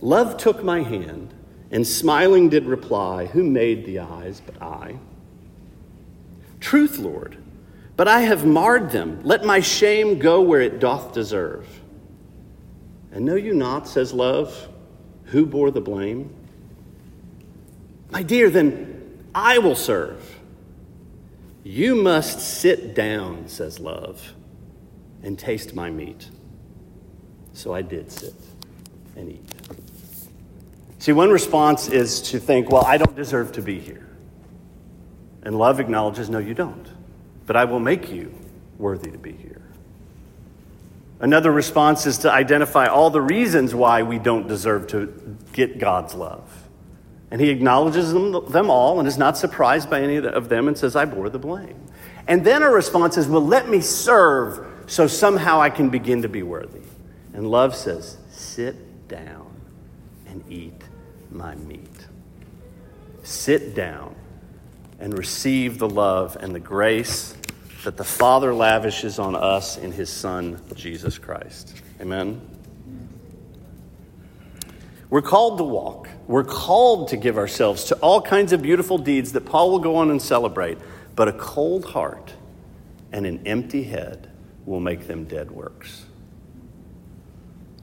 Love 0.00 0.36
took 0.36 0.64
my 0.64 0.82
hand 0.82 1.32
and 1.70 1.86
smiling 1.86 2.48
did 2.48 2.66
reply, 2.66 3.26
Who 3.26 3.42
made 3.42 3.84
the 3.84 4.00
eyes 4.00 4.40
but 4.44 4.62
I? 4.62 4.98
Truth, 6.60 6.98
Lord, 6.98 7.36
but 7.96 8.08
I 8.08 8.20
have 8.20 8.46
marred 8.46 8.90
them. 8.90 9.20
Let 9.24 9.44
my 9.44 9.60
shame 9.60 10.18
go 10.18 10.40
where 10.40 10.60
it 10.60 10.78
doth 10.78 11.12
deserve. 11.12 11.66
And 13.12 13.24
know 13.24 13.34
you 13.34 13.54
not, 13.54 13.86
says 13.86 14.12
love, 14.12 14.68
who 15.24 15.46
bore 15.46 15.70
the 15.70 15.80
blame? 15.80 16.34
My 18.10 18.22
dear, 18.22 18.50
then 18.50 18.93
I 19.34 19.58
will 19.58 19.74
serve. 19.74 20.38
You 21.64 21.94
must 21.94 22.40
sit 22.40 22.94
down, 22.94 23.48
says 23.48 23.80
love, 23.80 24.34
and 25.22 25.38
taste 25.38 25.74
my 25.74 25.90
meat. 25.90 26.28
So 27.54 27.74
I 27.74 27.82
did 27.82 28.12
sit 28.12 28.34
and 29.16 29.32
eat. 29.32 29.54
See, 30.98 31.12
one 31.12 31.30
response 31.30 31.88
is 31.88 32.22
to 32.30 32.38
think, 32.38 32.70
well, 32.70 32.84
I 32.84 32.96
don't 32.96 33.16
deserve 33.16 33.52
to 33.52 33.62
be 33.62 33.78
here. 33.78 34.06
And 35.42 35.58
love 35.58 35.80
acknowledges, 35.80 36.30
no, 36.30 36.38
you 36.38 36.54
don't. 36.54 36.86
But 37.46 37.56
I 37.56 37.64
will 37.64 37.80
make 37.80 38.10
you 38.10 38.34
worthy 38.78 39.10
to 39.10 39.18
be 39.18 39.32
here. 39.32 39.60
Another 41.20 41.52
response 41.52 42.06
is 42.06 42.18
to 42.18 42.32
identify 42.32 42.86
all 42.86 43.10
the 43.10 43.20
reasons 43.20 43.74
why 43.74 44.02
we 44.02 44.18
don't 44.18 44.48
deserve 44.48 44.86
to 44.88 45.38
get 45.52 45.78
God's 45.78 46.14
love. 46.14 46.63
And 47.30 47.40
he 47.40 47.50
acknowledges 47.50 48.12
them, 48.12 48.48
them 48.50 48.70
all 48.70 48.98
and 48.98 49.08
is 49.08 49.18
not 49.18 49.36
surprised 49.36 49.90
by 49.90 50.00
any 50.00 50.16
of 50.16 50.48
them 50.48 50.68
and 50.68 50.78
says, 50.78 50.94
I 50.94 51.04
bore 51.04 51.28
the 51.28 51.38
blame. 51.38 51.80
And 52.26 52.44
then 52.44 52.62
a 52.62 52.70
response 52.70 53.16
is, 53.16 53.26
Well, 53.26 53.44
let 53.44 53.68
me 53.68 53.80
serve 53.80 54.66
so 54.86 55.06
somehow 55.06 55.60
I 55.60 55.70
can 55.70 55.90
begin 55.90 56.22
to 56.22 56.28
be 56.28 56.42
worthy. 56.42 56.82
And 57.32 57.50
love 57.50 57.74
says, 57.74 58.18
Sit 58.30 59.08
down 59.08 59.50
and 60.26 60.44
eat 60.50 60.82
my 61.30 61.54
meat. 61.56 62.06
Sit 63.22 63.74
down 63.74 64.14
and 65.00 65.16
receive 65.16 65.78
the 65.78 65.88
love 65.88 66.36
and 66.40 66.54
the 66.54 66.60
grace 66.60 67.36
that 67.84 67.96
the 67.96 68.04
Father 68.04 68.54
lavishes 68.54 69.18
on 69.18 69.34
us 69.34 69.76
in 69.76 69.92
his 69.92 70.10
Son, 70.10 70.60
Jesus 70.74 71.18
Christ. 71.18 71.82
Amen. 72.00 72.53
We're 75.14 75.22
called 75.22 75.58
to 75.58 75.64
walk. 75.64 76.08
We're 76.26 76.42
called 76.42 77.10
to 77.10 77.16
give 77.16 77.38
ourselves 77.38 77.84
to 77.84 77.94
all 77.98 78.20
kinds 78.20 78.52
of 78.52 78.60
beautiful 78.60 78.98
deeds 78.98 79.30
that 79.34 79.42
Paul 79.42 79.70
will 79.70 79.78
go 79.78 79.94
on 79.94 80.10
and 80.10 80.20
celebrate, 80.20 80.76
but 81.14 81.28
a 81.28 81.32
cold 81.32 81.84
heart 81.84 82.34
and 83.12 83.24
an 83.24 83.46
empty 83.46 83.84
head 83.84 84.28
will 84.66 84.80
make 84.80 85.06
them 85.06 85.22
dead 85.22 85.52
works. 85.52 86.04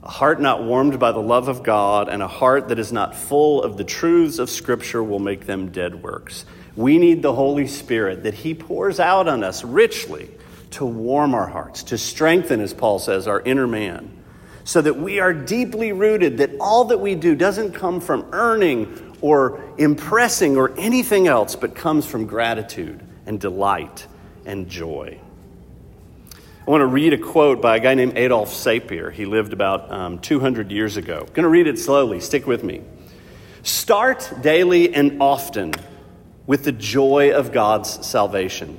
A 0.03 0.09
heart 0.09 0.41
not 0.41 0.65
warmed 0.65 0.99
by 0.99 1.13
the 1.13 1.21
love 1.21 1.47
of 1.47 1.63
God 1.63 2.09
and 2.09 2.21
a 2.21 2.27
heart 2.27 2.67
that 2.67 2.79
is 2.79 2.91
not 2.91 3.15
full 3.15 3.63
of 3.63 3.77
the 3.77 3.85
truths 3.85 4.37
of 4.37 4.49
Scripture 4.49 5.01
will 5.01 5.19
make 5.19 5.45
them 5.45 5.71
dead 5.71 6.03
works. 6.03 6.43
We 6.75 6.97
need 6.97 7.21
the 7.21 7.33
Holy 7.33 7.67
Spirit 7.67 8.23
that 8.23 8.33
He 8.33 8.53
pours 8.53 8.99
out 8.99 9.29
on 9.29 9.41
us 9.41 9.63
richly 9.63 10.29
to 10.71 10.85
warm 10.85 11.33
our 11.33 11.47
hearts, 11.47 11.83
to 11.83 11.97
strengthen, 11.97 12.59
as 12.59 12.73
Paul 12.73 12.99
says, 12.99 13.25
our 13.25 13.39
inner 13.39 13.67
man, 13.67 14.20
so 14.63 14.81
that 14.81 14.97
we 14.97 15.19
are 15.19 15.33
deeply 15.33 15.91
rooted, 15.91 16.37
that 16.37 16.51
all 16.59 16.85
that 16.85 16.99
we 16.99 17.15
do 17.15 17.35
doesn't 17.35 17.73
come 17.73 17.99
from 17.99 18.27
earning 18.31 19.15
or 19.21 19.61
impressing 19.77 20.57
or 20.57 20.77
anything 20.77 21.27
else, 21.27 21.55
but 21.55 21.75
comes 21.75 22.05
from 22.05 22.25
gratitude 22.25 22.99
and 23.25 23.39
delight 23.39 24.05
and 24.45 24.69
joy. 24.69 25.19
I 26.65 26.69
want 26.69 26.81
to 26.81 26.87
read 26.87 27.13
a 27.13 27.17
quote 27.17 27.61
by 27.61 27.77
a 27.77 27.79
guy 27.79 27.95
named 27.95 28.17
Adolph 28.17 28.53
Saphir. 28.53 29.11
He 29.11 29.25
lived 29.25 29.51
about 29.51 29.91
um, 29.91 30.19
200 30.19 30.71
years 30.71 30.95
ago. 30.95 31.25
I'm 31.27 31.33
going 31.33 31.43
to 31.43 31.49
read 31.49 31.67
it 31.67 31.79
slowly. 31.79 32.19
Stick 32.19 32.45
with 32.45 32.63
me. 32.63 32.81
Start 33.63 34.31
daily 34.41 34.93
and 34.93 35.21
often 35.21 35.73
with 36.45 36.63
the 36.63 36.71
joy 36.71 37.31
of 37.33 37.51
God's 37.51 38.05
salvation, 38.05 38.77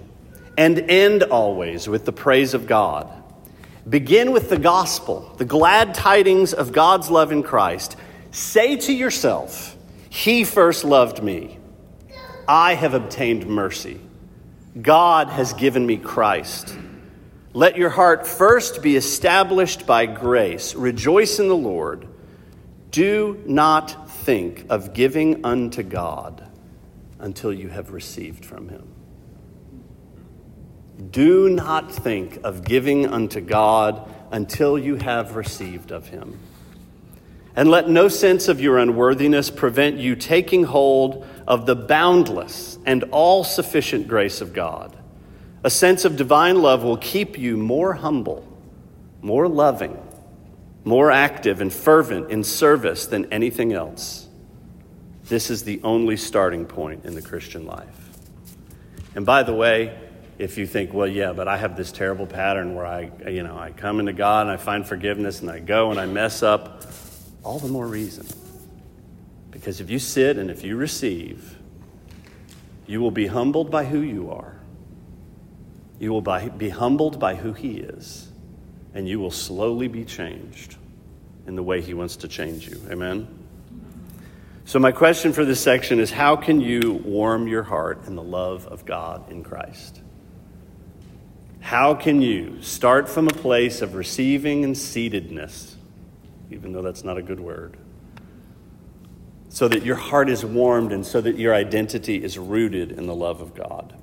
and 0.58 0.78
end 0.78 1.22
always 1.22 1.88
with 1.88 2.04
the 2.04 2.12
praise 2.12 2.54
of 2.54 2.66
God. 2.66 3.21
Begin 3.88 4.32
with 4.32 4.48
the 4.48 4.58
gospel, 4.58 5.34
the 5.38 5.44
glad 5.44 5.94
tidings 5.94 6.52
of 6.52 6.72
God's 6.72 7.10
love 7.10 7.32
in 7.32 7.42
Christ. 7.42 7.96
Say 8.30 8.76
to 8.76 8.92
yourself, 8.92 9.76
He 10.08 10.44
first 10.44 10.84
loved 10.84 11.22
me. 11.22 11.58
I 12.46 12.74
have 12.74 12.94
obtained 12.94 13.46
mercy. 13.46 14.00
God 14.80 15.28
has 15.28 15.52
given 15.52 15.84
me 15.84 15.96
Christ. 15.96 16.76
Let 17.52 17.76
your 17.76 17.90
heart 17.90 18.26
first 18.26 18.82
be 18.82 18.96
established 18.96 19.86
by 19.86 20.06
grace. 20.06 20.74
Rejoice 20.74 21.38
in 21.38 21.48
the 21.48 21.56
Lord. 21.56 22.08
Do 22.90 23.42
not 23.46 24.10
think 24.10 24.66
of 24.70 24.94
giving 24.94 25.44
unto 25.44 25.82
God 25.82 26.48
until 27.18 27.52
you 27.52 27.68
have 27.68 27.90
received 27.92 28.44
from 28.44 28.68
him. 28.68 28.88
Do 31.10 31.48
not 31.48 31.90
think 31.90 32.40
of 32.44 32.64
giving 32.64 33.06
unto 33.06 33.40
God 33.40 34.08
until 34.30 34.78
you 34.78 34.96
have 34.96 35.36
received 35.36 35.90
of 35.90 36.08
him. 36.08 36.38
And 37.54 37.70
let 37.70 37.88
no 37.88 38.08
sense 38.08 38.48
of 38.48 38.60
your 38.60 38.78
unworthiness 38.78 39.50
prevent 39.50 39.98
you 39.98 40.16
taking 40.16 40.64
hold 40.64 41.26
of 41.46 41.66
the 41.66 41.76
boundless 41.76 42.78
and 42.86 43.04
all 43.10 43.44
sufficient 43.44 44.08
grace 44.08 44.40
of 44.40 44.54
God. 44.54 44.96
A 45.64 45.70
sense 45.70 46.04
of 46.04 46.16
divine 46.16 46.62
love 46.62 46.82
will 46.82 46.96
keep 46.96 47.38
you 47.38 47.56
more 47.56 47.92
humble, 47.92 48.46
more 49.20 49.48
loving, 49.48 49.96
more 50.84 51.10
active 51.10 51.60
and 51.60 51.72
fervent 51.72 52.30
in 52.30 52.42
service 52.42 53.06
than 53.06 53.32
anything 53.32 53.72
else. 53.72 54.28
This 55.24 55.50
is 55.50 55.64
the 55.64 55.80
only 55.84 56.16
starting 56.16 56.66
point 56.66 57.04
in 57.04 57.14
the 57.14 57.22
Christian 57.22 57.66
life. 57.66 58.10
And 59.14 59.26
by 59.26 59.42
the 59.42 59.54
way, 59.54 59.96
if 60.42 60.58
you 60.58 60.66
think, 60.66 60.92
well, 60.92 61.06
yeah, 61.06 61.32
but 61.32 61.48
I 61.48 61.56
have 61.56 61.76
this 61.76 61.92
terrible 61.92 62.26
pattern 62.26 62.74
where 62.74 62.86
I, 62.86 63.10
you 63.28 63.42
know, 63.42 63.56
I 63.56 63.70
come 63.70 64.00
into 64.00 64.12
God 64.12 64.42
and 64.42 64.50
I 64.50 64.56
find 64.56 64.86
forgiveness 64.86 65.40
and 65.40 65.50
I 65.50 65.60
go 65.60 65.90
and 65.90 66.00
I 66.00 66.06
mess 66.06 66.42
up, 66.42 66.82
all 67.42 67.58
the 67.58 67.68
more 67.68 67.86
reason. 67.86 68.26
Because 69.50 69.80
if 69.80 69.90
you 69.90 69.98
sit 69.98 70.38
and 70.38 70.50
if 70.50 70.64
you 70.64 70.76
receive, 70.76 71.56
you 72.86 73.00
will 73.00 73.10
be 73.10 73.26
humbled 73.26 73.70
by 73.70 73.84
who 73.84 74.00
you 74.00 74.30
are 74.30 74.52
you 76.02 76.10
will 76.12 76.20
be 76.20 76.68
humbled 76.68 77.20
by 77.20 77.36
who 77.36 77.52
He 77.52 77.76
is, 77.76 78.28
and 78.92 79.08
you 79.08 79.20
will 79.20 79.30
slowly 79.30 79.86
be 79.86 80.04
changed 80.04 80.74
in 81.46 81.54
the 81.54 81.62
way 81.62 81.80
He 81.80 81.94
wants 81.94 82.16
to 82.16 82.28
change 82.28 82.68
you. 82.68 82.80
Amen? 82.90 83.28
So, 84.64 84.80
my 84.80 84.90
question 84.90 85.32
for 85.32 85.44
this 85.44 85.60
section 85.60 86.00
is 86.00 86.10
how 86.10 86.34
can 86.34 86.60
you 86.60 87.00
warm 87.04 87.46
your 87.46 87.62
heart 87.62 88.08
in 88.08 88.16
the 88.16 88.22
love 88.22 88.66
of 88.66 88.84
God 88.84 89.30
in 89.30 89.44
Christ? 89.44 90.01
How 91.62 91.94
can 91.94 92.20
you 92.20 92.60
start 92.60 93.08
from 93.08 93.28
a 93.28 93.32
place 93.32 93.82
of 93.82 93.94
receiving 93.94 94.64
and 94.64 94.74
seatedness, 94.74 95.76
even 96.50 96.72
though 96.72 96.82
that's 96.82 97.04
not 97.04 97.16
a 97.16 97.22
good 97.22 97.40
word, 97.40 97.78
so 99.48 99.68
that 99.68 99.84
your 99.84 99.96
heart 99.96 100.28
is 100.28 100.44
warmed 100.44 100.92
and 100.92 101.06
so 101.06 101.20
that 101.20 101.38
your 101.38 101.54
identity 101.54 102.22
is 102.22 102.36
rooted 102.36 102.90
in 102.92 103.06
the 103.06 103.14
love 103.14 103.40
of 103.40 103.54
God? 103.54 103.94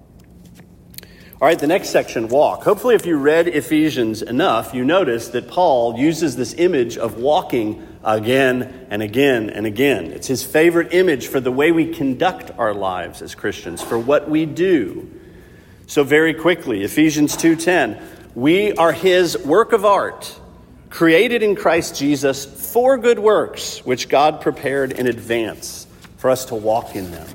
All 1.42 1.48
right, 1.48 1.60
the 1.60 1.68
next 1.68 1.90
section, 1.90 2.30
walk. 2.30 2.64
Hopefully, 2.64 2.96
if 2.96 3.06
you 3.06 3.18
read 3.18 3.50
Ephesians 3.50 4.22
enough, 4.22 4.74
you 4.74 4.86
notice 4.86 5.28
that 5.28 5.50
Paul 5.50 6.00
uses 6.00 6.38
this 6.38 6.54
image 6.54 6.98
of 6.98 7.18
walking 7.18 7.86
again 8.06 8.88
and 8.90 9.04
again 9.04 9.50
and 9.50 9.66
again. 9.66 10.08
It's 10.08 10.28
his 10.28 10.44
favorite 10.44 10.94
image 10.94 11.28
for 11.28 11.42
the 11.42 11.52
way 11.52 11.74
we 11.74 11.94
conduct 11.94 12.52
our 12.58 12.74
lives 12.74 13.22
as 13.22 13.36
Christians, 13.36 13.82
for 13.82 14.00
what 14.00 14.30
we 14.30 14.46
do. 14.46 15.19
So 15.90 16.04
very 16.04 16.36
quickly, 16.36 16.84
Ephesians 16.84 17.36
2:10, 17.36 17.98
we 18.36 18.74
are 18.74 18.92
his 18.92 19.36
work 19.40 19.74
of 19.74 19.86
art, 19.86 20.40
created 20.92 21.42
in 21.42 21.56
Christ 21.56 21.96
Jesus 21.96 22.46
for 22.46 22.96
good 22.96 23.18
works, 23.18 23.84
which 23.84 24.08
God 24.08 24.40
prepared 24.40 24.92
in 24.92 25.08
advance 25.08 25.88
for 26.18 26.30
us 26.30 26.46
to 26.46 26.56
walk 26.56 26.96
in 26.96 27.10
them. 27.10 27.26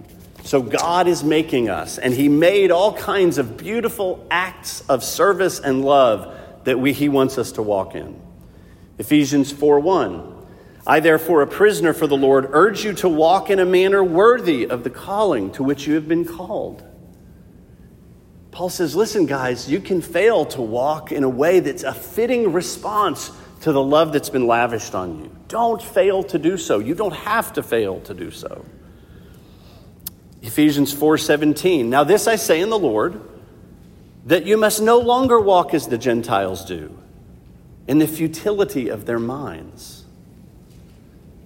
So 0.45 0.63
God 0.63 1.09
is 1.09 1.25
making 1.25 1.69
us, 1.69 1.99
and 1.99 2.15
He 2.15 2.29
made 2.29 2.71
all 2.71 2.93
kinds 2.93 3.39
of 3.39 3.57
beautiful 3.57 4.25
acts 4.31 4.85
of 4.89 5.03
service 5.03 5.59
and 5.59 5.85
love 5.85 6.33
that 6.63 6.79
we, 6.79 6.93
He 6.93 7.09
wants 7.09 7.39
us 7.39 7.51
to 7.53 7.63
walk 7.63 7.97
in. 7.97 8.15
Ephesians 8.99 9.51
4 9.51 9.81
1. 9.81 10.33
I, 10.87 11.01
therefore, 11.01 11.43
a 11.43 11.49
prisoner 11.49 11.93
for 11.93 12.07
the 12.07 12.17
Lord, 12.17 12.51
urge 12.53 12.85
you 12.85 12.93
to 12.93 13.09
walk 13.09 13.51
in 13.51 13.59
a 13.59 13.65
manner 13.65 14.05
worthy 14.05 14.65
of 14.65 14.85
the 14.85 14.91
calling 14.91 15.51
to 15.55 15.65
which 15.65 15.89
you 15.89 15.97
have 15.97 16.07
been 16.07 16.25
called. 16.25 16.85
Paul 18.55 18.69
says, 18.71 18.95
Listen, 18.95 19.27
guys, 19.27 19.69
you 19.69 19.81
can 19.81 20.01
fail 20.01 20.47
to 20.47 20.63
walk 20.63 21.11
in 21.11 21.25
a 21.25 21.29
way 21.29 21.59
that's 21.59 21.83
a 21.83 21.93
fitting 21.93 22.53
response 22.53 23.33
to 23.63 23.73
the 23.73 23.83
love 23.83 24.13
that's 24.13 24.31
been 24.31 24.47
lavished 24.47 24.95
on 24.95 25.19
you. 25.19 25.37
Don't 25.49 25.83
fail 25.83 26.23
to 26.23 26.39
do 26.39 26.57
so. 26.57 26.79
You 26.79 26.95
don't 26.95 27.15
have 27.15 27.53
to 27.55 27.65
fail 27.65 28.01
to 28.03 28.15
do 28.15 28.31
so. 28.31 28.65
Ephesians 30.41 30.95
4:17. 30.95 31.91
Now 31.91 32.05
this 32.05 32.29
I 32.29 32.37
say 32.37 32.61
in 32.61 32.71
the 32.71 32.79
Lord 32.79 33.21
that 34.27 34.47
you 34.47 34.57
must 34.57 34.81
no 34.81 34.99
longer 34.99 35.41
walk 35.41 35.75
as 35.75 35.89
the 35.89 35.99
Gentiles 35.99 36.65
do 36.65 36.97
in 37.89 37.99
the 37.99 38.07
futility 38.07 38.89
of 38.89 39.05
their 39.05 39.19
minds. 39.19 40.04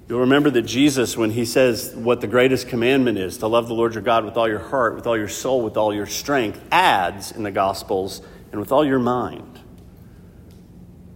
You'll 0.09 0.21
remember 0.21 0.49
that 0.51 0.63
Jesus, 0.63 1.17
when 1.17 1.31
he 1.31 1.45
says 1.45 1.95
what 1.95 2.23
the 2.23 2.27
greatest 2.27 2.69
commandment 2.69 3.19
is, 3.19 3.39
to 3.39 3.47
love 3.47 3.69
the 3.69 3.75
Lord 3.75 3.93
your 3.93 4.03
God 4.03 4.25
with 4.25 4.37
all 4.39 4.49
your 4.49 4.59
heart, 4.59 4.95
with 4.95 5.07
all 5.07 5.19
your 5.19 5.29
soul, 5.29 5.61
with 5.61 5.77
all 5.77 5.95
your 5.95 6.07
strength, 6.07 6.61
adds 6.73 7.31
in 7.31 7.43
the 7.43 7.51
Gospels, 7.51 8.23
and 8.51 8.61
with 8.61 8.73
all 8.73 8.85
your 8.85 8.99
mind. 8.99 9.61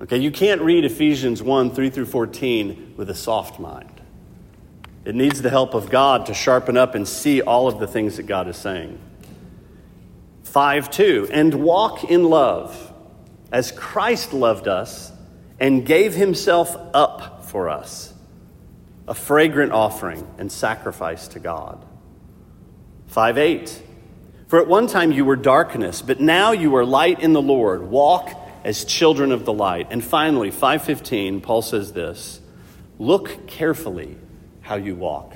Okay, 0.02 0.18
you 0.18 0.30
can't 0.30 0.60
read 0.60 0.84
Ephesians 0.84 1.42
1 1.42 1.70
3 1.70 1.88
through 1.88 2.06
14 2.06 2.94
with 2.96 3.08
a 3.08 3.14
soft 3.14 3.58
mind. 3.58 4.00
It 5.04 5.14
needs 5.14 5.40
the 5.40 5.50
help 5.50 5.74
of 5.74 5.90
God 5.90 6.26
to 6.26 6.34
sharpen 6.34 6.76
up 6.76 6.94
and 6.94 7.08
see 7.08 7.40
all 7.40 7.68
of 7.68 7.78
the 7.78 7.86
things 7.86 8.18
that 8.18 8.24
God 8.24 8.46
is 8.46 8.56
saying. 8.56 8.98
5 10.42 10.90
2, 10.90 11.28
and 11.32 11.54
walk 11.54 12.04
in 12.04 12.24
love 12.24 12.92
as 13.50 13.72
Christ 13.72 14.32
loved 14.34 14.68
us 14.68 15.12
and 15.58 15.86
gave 15.86 16.14
himself 16.14 16.76
up 16.92 17.44
for 17.46 17.68
us, 17.68 18.11
a 19.06 19.14
fragrant 19.14 19.72
offering 19.72 20.26
and 20.38 20.50
sacrifice 20.50 21.28
to 21.28 21.40
God. 21.40 21.84
5 23.08 23.38
8, 23.38 23.82
for 24.48 24.60
at 24.60 24.68
one 24.68 24.86
time 24.86 25.12
you 25.12 25.24
were 25.24 25.36
darkness, 25.36 26.02
but 26.02 26.20
now 26.20 26.52
you 26.52 26.76
are 26.76 26.84
light 26.84 27.20
in 27.20 27.32
the 27.32 27.42
Lord. 27.42 27.82
Walk 27.82 28.30
as 28.64 28.84
children 28.84 29.32
of 29.32 29.44
the 29.44 29.52
light. 29.52 29.88
And 29.90 30.02
finally, 30.02 30.50
515, 30.50 31.40
Paul 31.40 31.62
says 31.62 31.92
this 31.92 32.40
Look 32.98 33.46
carefully 33.46 34.16
how 34.60 34.76
you 34.76 34.94
walk, 34.94 35.34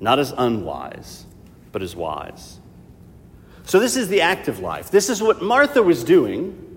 not 0.00 0.18
as 0.18 0.32
unwise, 0.36 1.24
but 1.72 1.82
as 1.82 1.94
wise. 1.94 2.58
So, 3.64 3.78
this 3.78 3.96
is 3.96 4.08
the 4.08 4.22
active 4.22 4.60
life. 4.60 4.90
This 4.90 5.10
is 5.10 5.22
what 5.22 5.42
Martha 5.42 5.82
was 5.82 6.02
doing, 6.02 6.67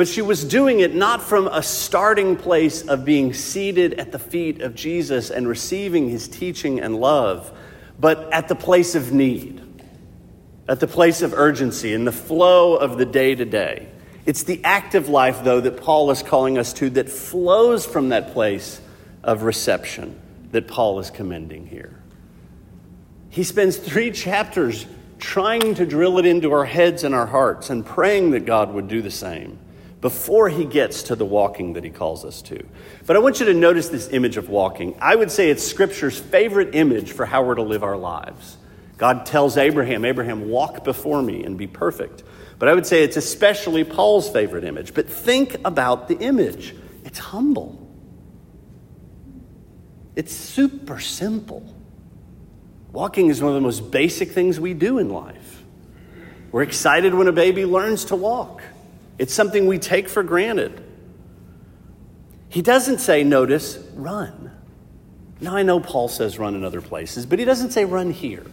but 0.00 0.08
she 0.08 0.22
was 0.22 0.44
doing 0.44 0.80
it 0.80 0.94
not 0.94 1.20
from 1.20 1.46
a 1.48 1.62
starting 1.62 2.34
place 2.34 2.80
of 2.88 3.04
being 3.04 3.34
seated 3.34 4.00
at 4.00 4.12
the 4.12 4.18
feet 4.18 4.62
of 4.62 4.74
Jesus 4.74 5.28
and 5.28 5.46
receiving 5.46 6.08
his 6.08 6.26
teaching 6.26 6.80
and 6.80 6.98
love, 6.98 7.52
but 7.98 8.32
at 8.32 8.48
the 8.48 8.54
place 8.54 8.94
of 8.94 9.12
need, 9.12 9.62
at 10.66 10.80
the 10.80 10.86
place 10.86 11.20
of 11.20 11.34
urgency, 11.34 11.92
in 11.92 12.06
the 12.06 12.12
flow 12.12 12.76
of 12.76 12.96
the 12.96 13.04
day 13.04 13.34
to 13.34 13.44
day. 13.44 13.90
It's 14.24 14.44
the 14.44 14.64
active 14.64 15.10
life, 15.10 15.44
though, 15.44 15.60
that 15.60 15.82
Paul 15.82 16.10
is 16.10 16.22
calling 16.22 16.56
us 16.56 16.72
to 16.72 16.88
that 16.88 17.10
flows 17.10 17.84
from 17.84 18.08
that 18.08 18.32
place 18.32 18.80
of 19.22 19.42
reception 19.42 20.18
that 20.52 20.66
Paul 20.66 20.98
is 21.00 21.10
commending 21.10 21.66
here. 21.66 21.94
He 23.28 23.44
spends 23.44 23.76
three 23.76 24.12
chapters 24.12 24.86
trying 25.18 25.74
to 25.74 25.84
drill 25.84 26.18
it 26.18 26.24
into 26.24 26.52
our 26.52 26.64
heads 26.64 27.04
and 27.04 27.14
our 27.14 27.26
hearts 27.26 27.68
and 27.68 27.84
praying 27.84 28.30
that 28.30 28.46
God 28.46 28.72
would 28.72 28.88
do 28.88 29.02
the 29.02 29.10
same 29.10 29.58
before 30.00 30.48
he 30.48 30.64
gets 30.64 31.04
to 31.04 31.14
the 31.14 31.24
walking 31.24 31.74
that 31.74 31.84
he 31.84 31.90
calls 31.90 32.24
us 32.24 32.40
to. 32.42 32.64
But 33.06 33.16
I 33.16 33.18
want 33.18 33.40
you 33.40 33.46
to 33.46 33.54
notice 33.54 33.88
this 33.88 34.08
image 34.08 34.36
of 34.36 34.48
walking. 34.48 34.96
I 35.00 35.14
would 35.14 35.30
say 35.30 35.50
it's 35.50 35.62
Scripture's 35.62 36.18
favorite 36.18 36.74
image 36.74 37.12
for 37.12 37.26
how 37.26 37.42
we're 37.44 37.56
to 37.56 37.62
live 37.62 37.82
our 37.82 37.96
lives. 37.96 38.56
God 38.96 39.26
tells 39.26 39.56
Abraham, 39.56 40.04
Abraham, 40.04 40.48
walk 40.48 40.84
before 40.84 41.22
me 41.22 41.44
and 41.44 41.56
be 41.56 41.66
perfect. 41.66 42.22
But 42.58 42.68
I 42.68 42.74
would 42.74 42.86
say 42.86 43.02
it's 43.02 43.16
especially 43.16 43.84
Paul's 43.84 44.28
favorite 44.28 44.64
image. 44.64 44.92
But 44.92 45.08
think 45.08 45.56
about 45.64 46.08
the 46.08 46.18
image 46.18 46.74
it's 47.04 47.18
humble, 47.18 47.90
it's 50.16 50.32
super 50.32 51.00
simple. 51.00 51.74
Walking 52.92 53.28
is 53.28 53.40
one 53.40 53.50
of 53.50 53.54
the 53.54 53.60
most 53.60 53.90
basic 53.90 54.32
things 54.32 54.58
we 54.58 54.74
do 54.74 54.98
in 54.98 55.10
life. 55.10 55.62
We're 56.50 56.62
excited 56.62 57.14
when 57.14 57.28
a 57.28 57.32
baby 57.32 57.64
learns 57.64 58.06
to 58.06 58.16
walk, 58.16 58.59
it's 59.20 59.34
something 59.34 59.66
we 59.66 59.78
take 59.78 60.08
for 60.08 60.22
granted. 60.22 60.82
He 62.48 62.62
doesn't 62.62 63.00
say, 63.00 63.22
notice, 63.22 63.76
run. 63.94 64.50
Now, 65.42 65.54
I 65.54 65.62
know 65.62 65.78
Paul 65.78 66.08
says 66.08 66.38
run 66.38 66.54
in 66.54 66.64
other 66.64 66.80
places, 66.80 67.26
but 67.26 67.38
he 67.38 67.44
doesn't 67.44 67.72
say 67.72 67.84
run 67.84 68.12
here. 68.12 68.46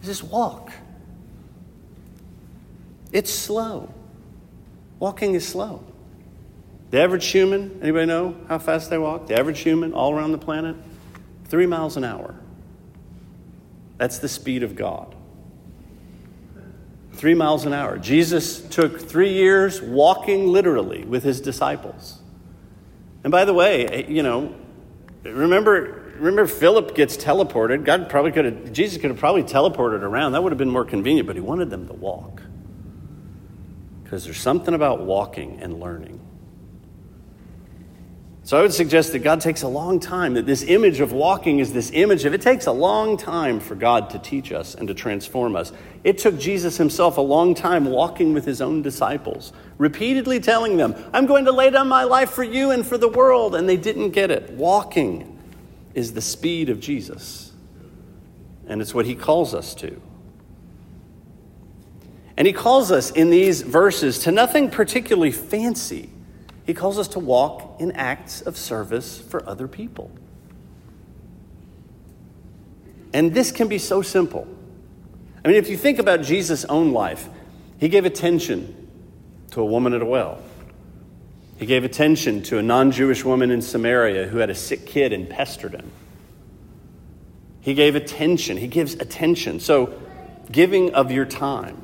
He 0.00 0.06
says 0.06 0.22
walk. 0.22 0.70
It's 3.10 3.32
slow. 3.32 3.92
Walking 5.00 5.34
is 5.34 5.46
slow. 5.46 5.82
The 6.92 7.00
average 7.00 7.26
human, 7.26 7.80
anybody 7.82 8.06
know 8.06 8.36
how 8.48 8.60
fast 8.60 8.90
they 8.90 8.98
walk? 8.98 9.26
The 9.26 9.36
average 9.36 9.58
human 9.58 9.92
all 9.92 10.14
around 10.14 10.30
the 10.30 10.38
planet? 10.38 10.76
Three 11.46 11.66
miles 11.66 11.96
an 11.96 12.04
hour. 12.04 12.36
That's 13.98 14.20
the 14.20 14.28
speed 14.28 14.62
of 14.62 14.76
God. 14.76 15.16
Three 17.22 17.34
miles 17.34 17.66
an 17.66 17.72
hour. 17.72 17.98
Jesus 17.98 18.60
took 18.62 19.00
three 19.00 19.32
years 19.32 19.80
walking 19.80 20.48
literally 20.48 21.04
with 21.04 21.22
his 21.22 21.40
disciples. 21.40 22.18
And 23.22 23.30
by 23.30 23.44
the 23.44 23.54
way, 23.54 23.86
eh, 23.86 24.06
you 24.08 24.24
know, 24.24 24.52
remember, 25.22 26.14
remember 26.16 26.48
Philip 26.48 26.96
gets 26.96 27.16
teleported. 27.16 27.84
God 27.84 28.10
probably 28.10 28.32
could 28.32 28.46
have, 28.46 28.72
Jesus 28.72 29.00
could 29.00 29.12
have 29.12 29.20
probably 29.20 29.44
teleported 29.44 30.02
around. 30.02 30.32
That 30.32 30.42
would 30.42 30.50
have 30.50 30.58
been 30.58 30.68
more 30.68 30.84
convenient, 30.84 31.28
but 31.28 31.36
he 31.36 31.40
wanted 31.40 31.70
them 31.70 31.86
to 31.86 31.92
walk. 31.92 32.42
Because 34.02 34.24
there's 34.24 34.40
something 34.40 34.74
about 34.74 35.02
walking 35.02 35.60
and 35.60 35.78
learning. 35.78 36.18
So 38.44 38.58
I 38.58 38.62
would 38.62 38.72
suggest 38.72 39.12
that 39.12 39.20
God 39.20 39.40
takes 39.40 39.62
a 39.62 39.68
long 39.68 40.00
time, 40.00 40.34
that 40.34 40.46
this 40.46 40.64
image 40.64 40.98
of 40.98 41.12
walking 41.12 41.60
is 41.60 41.72
this 41.72 41.92
image 41.92 42.24
of 42.24 42.34
it 42.34 42.42
takes 42.42 42.66
a 42.66 42.72
long 42.72 43.16
time 43.16 43.60
for 43.60 43.76
God 43.76 44.10
to 44.10 44.18
teach 44.18 44.50
us 44.50 44.74
and 44.74 44.88
to 44.88 44.94
transform 44.94 45.54
us. 45.54 45.72
It 46.02 46.18
took 46.18 46.36
Jesus 46.40 46.76
himself 46.76 47.18
a 47.18 47.20
long 47.20 47.54
time 47.54 47.84
walking 47.84 48.34
with 48.34 48.44
his 48.44 48.60
own 48.60 48.82
disciples, 48.82 49.52
repeatedly 49.78 50.40
telling 50.40 50.76
them, 50.76 50.96
I'm 51.12 51.26
going 51.26 51.44
to 51.44 51.52
lay 51.52 51.70
down 51.70 51.86
my 51.86 52.02
life 52.02 52.30
for 52.30 52.42
you 52.42 52.72
and 52.72 52.84
for 52.84 52.98
the 52.98 53.08
world, 53.08 53.54
and 53.54 53.68
they 53.68 53.76
didn't 53.76 54.10
get 54.10 54.32
it. 54.32 54.50
Walking 54.50 55.38
is 55.94 56.12
the 56.12 56.20
speed 56.20 56.68
of 56.68 56.80
Jesus, 56.80 57.52
and 58.66 58.82
it's 58.82 58.92
what 58.92 59.06
he 59.06 59.14
calls 59.14 59.54
us 59.54 59.72
to. 59.76 60.02
And 62.36 62.44
he 62.44 62.52
calls 62.52 62.90
us 62.90 63.12
in 63.12 63.30
these 63.30 63.62
verses 63.62 64.18
to 64.20 64.32
nothing 64.32 64.68
particularly 64.68 65.30
fancy 65.30 66.10
he 66.64 66.74
calls 66.74 66.98
us 66.98 67.08
to 67.08 67.18
walk 67.18 67.80
in 67.80 67.92
acts 67.92 68.40
of 68.42 68.56
service 68.56 69.20
for 69.20 69.46
other 69.48 69.66
people. 69.66 70.10
And 73.12 73.34
this 73.34 73.52
can 73.52 73.68
be 73.68 73.78
so 73.78 74.00
simple. 74.02 74.46
I 75.44 75.48
mean, 75.48 75.56
if 75.56 75.68
you 75.68 75.76
think 75.76 75.98
about 75.98 76.22
Jesus' 76.22 76.64
own 76.64 76.92
life, 76.92 77.28
he 77.78 77.88
gave 77.88 78.04
attention 78.04 78.88
to 79.50 79.60
a 79.60 79.64
woman 79.64 79.92
at 79.92 80.02
a 80.02 80.06
well. 80.06 80.40
He 81.58 81.66
gave 81.66 81.84
attention 81.84 82.42
to 82.44 82.58
a 82.58 82.62
non 82.62 82.92
Jewish 82.92 83.24
woman 83.24 83.50
in 83.50 83.60
Samaria 83.60 84.26
who 84.26 84.38
had 84.38 84.50
a 84.50 84.54
sick 84.54 84.86
kid 84.86 85.12
and 85.12 85.28
pestered 85.28 85.72
him. 85.72 85.90
He 87.60 87.74
gave 87.74 87.94
attention. 87.94 88.56
He 88.56 88.66
gives 88.66 88.94
attention. 88.94 89.60
So, 89.60 89.94
giving 90.50 90.94
of 90.94 91.12
your 91.12 91.24
time, 91.24 91.76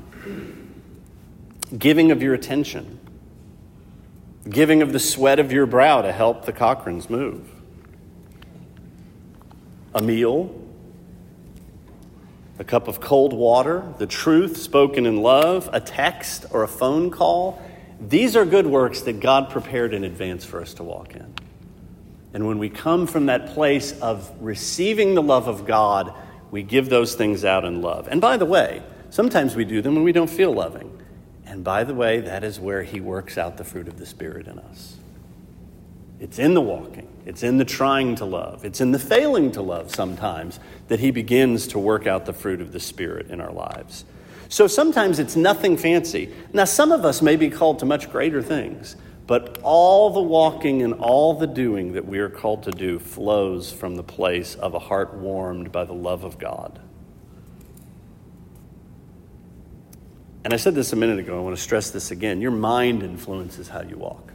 giving 1.76 2.10
of 2.10 2.22
your 2.22 2.34
attention 2.34 2.98
giving 4.48 4.82
of 4.82 4.92
the 4.92 4.98
sweat 4.98 5.38
of 5.38 5.52
your 5.52 5.66
brow 5.66 6.02
to 6.02 6.12
help 6.12 6.44
the 6.44 6.52
Cochrans 6.52 7.08
move. 7.08 7.48
A 9.94 10.02
meal, 10.02 10.54
a 12.58 12.64
cup 12.64 12.88
of 12.88 13.00
cold 13.00 13.32
water, 13.32 13.84
the 13.98 14.06
truth 14.06 14.56
spoken 14.56 15.06
in 15.06 15.22
love, 15.22 15.70
a 15.72 15.80
text 15.80 16.46
or 16.50 16.62
a 16.62 16.68
phone 16.68 17.10
call. 17.10 17.62
These 18.00 18.36
are 18.36 18.44
good 18.44 18.66
works 18.66 19.02
that 19.02 19.20
God 19.20 19.50
prepared 19.50 19.94
in 19.94 20.04
advance 20.04 20.44
for 20.44 20.60
us 20.60 20.74
to 20.74 20.84
walk 20.84 21.14
in. 21.14 21.34
And 22.34 22.46
when 22.46 22.58
we 22.58 22.68
come 22.68 23.06
from 23.06 23.26
that 23.26 23.48
place 23.48 23.98
of 24.00 24.30
receiving 24.40 25.14
the 25.14 25.22
love 25.22 25.48
of 25.48 25.66
God, 25.66 26.14
we 26.50 26.62
give 26.62 26.88
those 26.88 27.14
things 27.14 27.44
out 27.44 27.64
in 27.64 27.80
love. 27.80 28.08
And 28.08 28.20
by 28.20 28.36
the 28.36 28.44
way, 28.44 28.82
sometimes 29.10 29.54
we 29.54 29.64
do 29.64 29.80
them 29.80 29.94
when 29.94 30.04
we 30.04 30.12
don't 30.12 30.30
feel 30.30 30.52
loving. 30.52 30.94
And 31.48 31.64
by 31.64 31.84
the 31.84 31.94
way, 31.94 32.20
that 32.20 32.44
is 32.44 32.60
where 32.60 32.82
he 32.82 33.00
works 33.00 33.38
out 33.38 33.56
the 33.56 33.64
fruit 33.64 33.88
of 33.88 33.98
the 33.98 34.04
Spirit 34.04 34.46
in 34.46 34.58
us. 34.58 34.96
It's 36.20 36.38
in 36.38 36.54
the 36.54 36.60
walking, 36.60 37.08
it's 37.26 37.42
in 37.42 37.58
the 37.58 37.64
trying 37.64 38.16
to 38.16 38.24
love, 38.24 38.64
it's 38.64 38.80
in 38.80 38.90
the 38.92 38.98
failing 38.98 39.52
to 39.52 39.62
love 39.62 39.94
sometimes 39.94 40.60
that 40.88 41.00
he 41.00 41.10
begins 41.10 41.68
to 41.68 41.78
work 41.78 42.06
out 42.06 42.26
the 42.26 42.32
fruit 42.32 42.60
of 42.60 42.72
the 42.72 42.80
Spirit 42.80 43.30
in 43.30 43.40
our 43.40 43.52
lives. 43.52 44.04
So 44.48 44.66
sometimes 44.66 45.18
it's 45.18 45.36
nothing 45.36 45.76
fancy. 45.76 46.34
Now, 46.52 46.64
some 46.64 46.90
of 46.90 47.04
us 47.04 47.22
may 47.22 47.36
be 47.36 47.50
called 47.50 47.78
to 47.80 47.86
much 47.86 48.10
greater 48.10 48.42
things, 48.42 48.96
but 49.26 49.58
all 49.62 50.10
the 50.10 50.22
walking 50.22 50.82
and 50.82 50.94
all 50.94 51.34
the 51.34 51.46
doing 51.46 51.92
that 51.92 52.06
we 52.06 52.18
are 52.18 52.30
called 52.30 52.64
to 52.64 52.70
do 52.70 52.98
flows 52.98 53.70
from 53.70 53.94
the 53.94 54.02
place 54.02 54.54
of 54.54 54.74
a 54.74 54.78
heart 54.78 55.14
warmed 55.14 55.70
by 55.70 55.84
the 55.84 55.94
love 55.94 56.24
of 56.24 56.38
God. 56.38 56.80
And 60.44 60.54
I 60.54 60.56
said 60.56 60.74
this 60.74 60.92
a 60.92 60.96
minute 60.96 61.18
ago, 61.18 61.36
I 61.36 61.40
want 61.40 61.56
to 61.56 61.62
stress 61.62 61.90
this 61.90 62.10
again. 62.10 62.40
Your 62.40 62.50
mind 62.50 63.02
influences 63.02 63.68
how 63.68 63.82
you 63.82 63.96
walk. 63.96 64.32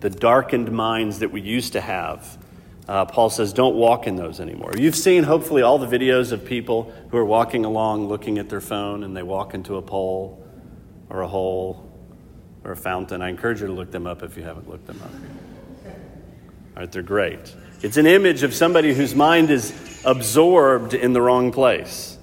The 0.00 0.10
darkened 0.10 0.70
minds 0.70 1.20
that 1.20 1.32
we 1.32 1.40
used 1.40 1.72
to 1.72 1.80
have, 1.80 2.38
uh, 2.86 3.06
Paul 3.06 3.30
says, 3.30 3.52
don't 3.52 3.74
walk 3.74 4.06
in 4.06 4.16
those 4.16 4.38
anymore. 4.38 4.72
You've 4.76 4.94
seen, 4.94 5.24
hopefully, 5.24 5.62
all 5.62 5.78
the 5.78 5.86
videos 5.86 6.32
of 6.32 6.44
people 6.44 6.92
who 7.10 7.16
are 7.16 7.24
walking 7.24 7.64
along 7.64 8.08
looking 8.08 8.38
at 8.38 8.48
their 8.48 8.60
phone 8.60 9.02
and 9.02 9.16
they 9.16 9.22
walk 9.22 9.54
into 9.54 9.76
a 9.76 9.82
pole 9.82 10.46
or 11.08 11.22
a 11.22 11.28
hole 11.28 11.90
or 12.62 12.72
a 12.72 12.76
fountain. 12.76 13.22
I 13.22 13.30
encourage 13.30 13.60
you 13.60 13.66
to 13.68 13.72
look 13.72 13.90
them 13.90 14.06
up 14.06 14.22
if 14.22 14.36
you 14.36 14.42
haven't 14.42 14.68
looked 14.68 14.86
them 14.86 15.00
up. 15.02 15.10
All 16.76 16.82
right, 16.82 16.92
they're 16.92 17.02
great. 17.02 17.54
It's 17.82 17.96
an 17.96 18.06
image 18.06 18.42
of 18.42 18.54
somebody 18.54 18.92
whose 18.92 19.14
mind 19.14 19.50
is 19.50 19.72
absorbed 20.04 20.92
in 20.92 21.14
the 21.14 21.22
wrong 21.22 21.50
place. 21.50 22.15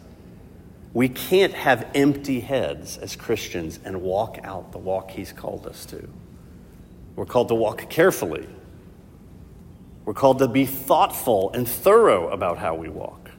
We 0.94 1.10
can't 1.10 1.54
have 1.54 1.88
empty 1.96 2.40
heads 2.40 2.98
as 2.98 3.16
Christians 3.16 3.80
and 3.84 4.02
walk 4.02 4.38
out 4.44 4.72
the 4.72 4.78
walk 4.78 5.10
He's 5.12 5.34
called 5.34 5.66
us 5.66 5.86
to. 5.88 6.08
We're 7.16 7.26
called 7.26 7.48
to 7.50 7.56
walk 7.56 7.90
carefully. 7.90 8.48
We're 10.06 10.14
called 10.14 10.40
to 10.40 10.48
be 10.48 10.66
thoughtful 10.66 11.52
and 11.54 11.68
thorough 11.68 12.30
about 12.30 12.58
how 12.58 12.76
we 12.76 12.90
walk. 12.90 13.32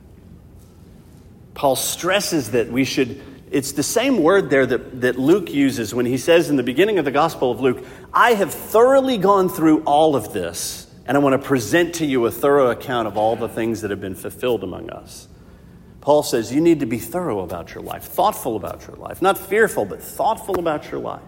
Paul 1.54 1.76
stresses 1.76 2.50
that 2.52 2.70
we 2.70 2.84
should, 2.84 3.22
it's 3.50 3.72
the 3.72 3.82
same 3.82 4.22
word 4.22 4.50
there 4.50 4.66
that, 4.66 5.00
that 5.02 5.18
Luke 5.18 5.52
uses 5.52 5.94
when 5.94 6.06
he 6.06 6.16
says 6.16 6.50
in 6.50 6.56
the 6.56 6.62
beginning 6.62 6.98
of 6.98 7.04
the 7.04 7.10
Gospel 7.12 7.52
of 7.52 7.60
Luke, 7.60 7.84
I 8.12 8.34
have 8.34 8.52
thoroughly 8.52 9.18
gone 9.18 9.48
through 9.48 9.82
all 9.82 10.16
of 10.16 10.32
this, 10.32 10.90
and 11.06 11.16
I 11.16 11.20
want 11.20 11.40
to 11.40 11.46
present 11.46 11.96
to 11.96 12.06
you 12.06 12.26
a 12.26 12.30
thorough 12.30 12.70
account 12.70 13.06
of 13.06 13.16
all 13.16 13.36
the 13.36 13.48
things 13.48 13.82
that 13.82 13.90
have 13.90 14.00
been 14.00 14.16
fulfilled 14.16 14.64
among 14.64 14.90
us. 14.90 15.28
Paul 16.04 16.22
says 16.22 16.52
you 16.52 16.60
need 16.60 16.80
to 16.80 16.86
be 16.86 16.98
thorough 16.98 17.40
about 17.40 17.74
your 17.74 17.82
life, 17.82 18.04
thoughtful 18.04 18.56
about 18.56 18.86
your 18.86 18.96
life, 18.96 19.22
not 19.22 19.38
fearful, 19.38 19.86
but 19.86 20.02
thoughtful 20.02 20.58
about 20.58 20.90
your 20.90 21.00
life, 21.00 21.22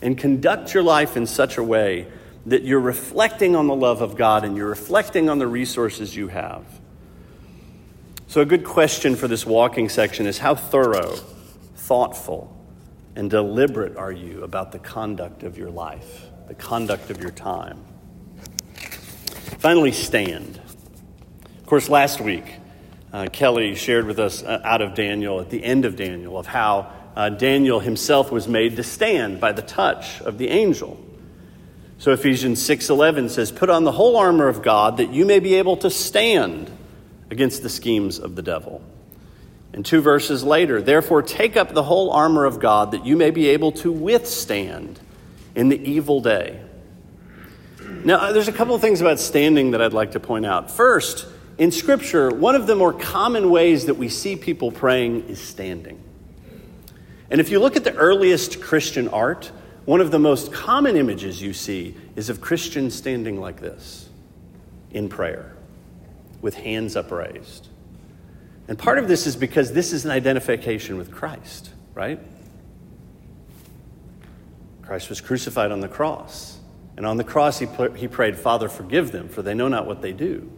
and 0.00 0.16
conduct 0.16 0.72
your 0.72 0.84
life 0.84 1.16
in 1.16 1.26
such 1.26 1.58
a 1.58 1.64
way 1.64 2.06
that 2.46 2.62
you're 2.62 2.78
reflecting 2.78 3.56
on 3.56 3.66
the 3.66 3.74
love 3.74 4.00
of 4.00 4.16
God 4.16 4.44
and 4.44 4.56
you're 4.56 4.68
reflecting 4.68 5.28
on 5.28 5.40
the 5.40 5.48
resources 5.48 6.14
you 6.14 6.28
have. 6.28 6.64
So, 8.28 8.40
a 8.40 8.46
good 8.46 8.64
question 8.64 9.16
for 9.16 9.26
this 9.26 9.44
walking 9.44 9.88
section 9.88 10.26
is 10.26 10.38
how 10.38 10.54
thorough, 10.54 11.16
thoughtful, 11.74 12.56
and 13.16 13.28
deliberate 13.28 13.96
are 13.96 14.12
you 14.12 14.44
about 14.44 14.70
the 14.70 14.78
conduct 14.78 15.42
of 15.42 15.58
your 15.58 15.70
life, 15.70 16.26
the 16.46 16.54
conduct 16.54 17.10
of 17.10 17.20
your 17.20 17.32
time? 17.32 17.84
Finally, 19.58 19.90
stand. 19.90 20.60
Of 21.58 21.66
course, 21.66 21.88
last 21.88 22.20
week, 22.20 22.44
uh, 23.12 23.26
Kelly 23.32 23.74
shared 23.74 24.06
with 24.06 24.18
us 24.18 24.42
uh, 24.42 24.60
out 24.64 24.82
of 24.82 24.94
Daniel, 24.94 25.40
at 25.40 25.50
the 25.50 25.64
end 25.64 25.84
of 25.84 25.96
Daniel, 25.96 26.38
of 26.38 26.46
how 26.46 26.92
uh, 27.16 27.30
Daniel 27.30 27.80
himself 27.80 28.30
was 28.30 28.46
made 28.46 28.76
to 28.76 28.82
stand 28.82 29.40
by 29.40 29.52
the 29.52 29.62
touch 29.62 30.20
of 30.20 30.38
the 30.38 30.48
angel. 30.48 30.98
So 31.98 32.12
Ephesians 32.12 32.62
6:11 32.62 33.28
says, 33.28 33.50
"Put 33.50 33.70
on 33.70 33.84
the 33.84 33.92
whole 33.92 34.16
armor 34.16 34.46
of 34.46 34.62
God 34.62 34.98
that 34.98 35.12
you 35.12 35.24
may 35.24 35.40
be 35.40 35.54
able 35.54 35.76
to 35.78 35.90
stand 35.90 36.70
against 37.30 37.62
the 37.62 37.68
schemes 37.68 38.18
of 38.18 38.36
the 38.36 38.42
devil." 38.42 38.82
And 39.72 39.84
two 39.84 40.00
verses 40.00 40.44
later, 40.44 40.80
"Therefore 40.80 41.22
take 41.22 41.56
up 41.56 41.74
the 41.74 41.82
whole 41.82 42.10
armor 42.10 42.44
of 42.44 42.60
God 42.60 42.92
that 42.92 43.04
you 43.04 43.16
may 43.16 43.30
be 43.30 43.48
able 43.48 43.72
to 43.72 43.90
withstand 43.90 45.00
in 45.56 45.70
the 45.70 45.90
evil 45.90 46.20
day." 46.20 46.60
Now, 48.04 48.32
there's 48.32 48.48
a 48.48 48.52
couple 48.52 48.74
of 48.74 48.80
things 48.80 49.00
about 49.00 49.18
standing 49.18 49.72
that 49.72 49.82
I'd 49.82 49.92
like 49.92 50.12
to 50.12 50.20
point 50.20 50.46
out. 50.46 50.70
First, 50.70 51.26
in 51.58 51.72
Scripture, 51.72 52.30
one 52.30 52.54
of 52.54 52.66
the 52.66 52.76
more 52.76 52.92
common 52.92 53.50
ways 53.50 53.86
that 53.86 53.94
we 53.94 54.08
see 54.08 54.36
people 54.36 54.70
praying 54.70 55.28
is 55.28 55.40
standing. 55.40 56.00
And 57.30 57.40
if 57.40 57.50
you 57.50 57.58
look 57.58 57.76
at 57.76 57.84
the 57.84 57.94
earliest 57.94 58.60
Christian 58.60 59.08
art, 59.08 59.50
one 59.84 60.00
of 60.00 60.10
the 60.10 60.18
most 60.18 60.52
common 60.52 60.96
images 60.96 61.42
you 61.42 61.52
see 61.52 61.96
is 62.14 62.30
of 62.30 62.40
Christians 62.40 62.94
standing 62.94 63.40
like 63.40 63.60
this 63.60 64.08
in 64.92 65.08
prayer 65.08 65.54
with 66.40 66.54
hands 66.54 66.94
upraised. 66.94 67.66
And 68.68 68.78
part 68.78 68.98
of 68.98 69.08
this 69.08 69.26
is 69.26 69.34
because 69.34 69.72
this 69.72 69.92
is 69.92 70.04
an 70.04 70.10
identification 70.10 70.96
with 70.96 71.10
Christ, 71.10 71.70
right? 71.94 72.20
Christ 74.82 75.08
was 75.08 75.20
crucified 75.20 75.72
on 75.72 75.80
the 75.80 75.88
cross. 75.88 76.58
And 76.96 77.04
on 77.04 77.16
the 77.16 77.24
cross, 77.24 77.58
he, 77.58 77.66
he 77.96 78.08
prayed, 78.08 78.36
Father, 78.36 78.68
forgive 78.68 79.12
them, 79.12 79.28
for 79.28 79.42
they 79.42 79.54
know 79.54 79.68
not 79.68 79.86
what 79.86 80.02
they 80.02 80.12
do. 80.12 80.50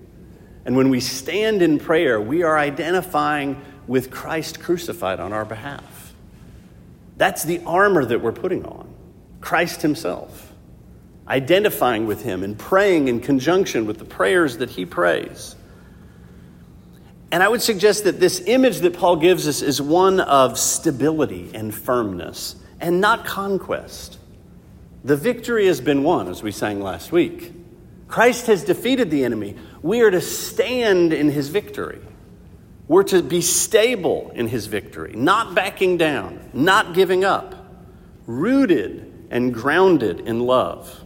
And 0.64 0.76
when 0.76 0.90
we 0.90 1.00
stand 1.00 1.62
in 1.62 1.78
prayer, 1.78 2.20
we 2.20 2.42
are 2.42 2.58
identifying 2.58 3.60
with 3.86 4.10
Christ 4.10 4.60
crucified 4.60 5.20
on 5.20 5.32
our 5.32 5.44
behalf. 5.44 6.14
That's 7.16 7.44
the 7.44 7.60
armor 7.66 8.04
that 8.04 8.20
we're 8.20 8.32
putting 8.32 8.64
on 8.64 8.88
Christ 9.40 9.82
Himself, 9.82 10.52
identifying 11.26 12.06
with 12.06 12.22
Him 12.22 12.42
and 12.42 12.58
praying 12.58 13.08
in 13.08 13.20
conjunction 13.20 13.86
with 13.86 13.98
the 13.98 14.04
prayers 14.04 14.58
that 14.58 14.70
He 14.70 14.86
prays. 14.86 15.56
And 17.32 17.42
I 17.42 17.48
would 17.48 17.62
suggest 17.62 18.04
that 18.04 18.18
this 18.18 18.42
image 18.46 18.78
that 18.78 18.94
Paul 18.94 19.16
gives 19.16 19.46
us 19.46 19.62
is 19.62 19.80
one 19.80 20.20
of 20.20 20.58
stability 20.58 21.50
and 21.54 21.74
firmness 21.74 22.56
and 22.80 23.00
not 23.00 23.24
conquest. 23.24 24.18
The 25.04 25.16
victory 25.16 25.66
has 25.66 25.80
been 25.80 26.02
won, 26.02 26.28
as 26.28 26.42
we 26.42 26.52
sang 26.52 26.80
last 26.80 27.12
week. 27.12 27.52
Christ 28.08 28.48
has 28.48 28.64
defeated 28.64 29.10
the 29.10 29.24
enemy. 29.24 29.56
We 29.82 30.02
are 30.02 30.10
to 30.10 30.20
stand 30.20 31.12
in 31.12 31.30
his 31.30 31.48
victory. 31.48 32.00
We're 32.86 33.04
to 33.04 33.22
be 33.22 33.40
stable 33.40 34.32
in 34.34 34.48
his 34.48 34.66
victory, 34.66 35.12
not 35.14 35.54
backing 35.54 35.96
down, 35.96 36.50
not 36.52 36.92
giving 36.92 37.24
up, 37.24 37.54
rooted 38.26 39.28
and 39.30 39.54
grounded 39.54 40.20
in 40.20 40.40
love. 40.40 41.04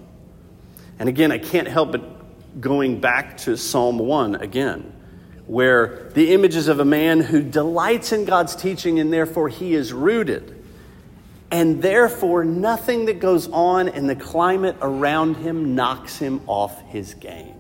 And 0.99 1.09
again, 1.09 1.31
I 1.31 1.39
can't 1.39 1.69
help 1.69 1.93
but 1.93 2.61
going 2.61 3.01
back 3.01 3.37
to 3.39 3.57
Psalm 3.57 3.99
1 3.99 4.37
again, 4.37 4.93
where 5.47 6.11
the 6.15 6.33
images 6.33 6.69
of 6.69 6.81
a 6.81 6.85
man 6.85 7.21
who 7.21 7.43
delights 7.43 8.13
in 8.13 8.25
God's 8.25 8.57
teaching 8.57 8.99
and 8.99 9.13
therefore 9.13 9.49
he 9.49 9.75
is 9.75 9.93
rooted. 9.93 10.63
And 11.51 11.83
therefore, 11.83 12.45
nothing 12.45 13.05
that 13.05 13.21
goes 13.21 13.49
on 13.49 13.89
in 13.89 14.07
the 14.07 14.17
climate 14.17 14.77
around 14.81 15.37
him 15.37 15.75
knocks 15.75 16.19
him 16.19 16.41
off 16.47 16.81
his 16.89 17.15
game. 17.15 17.54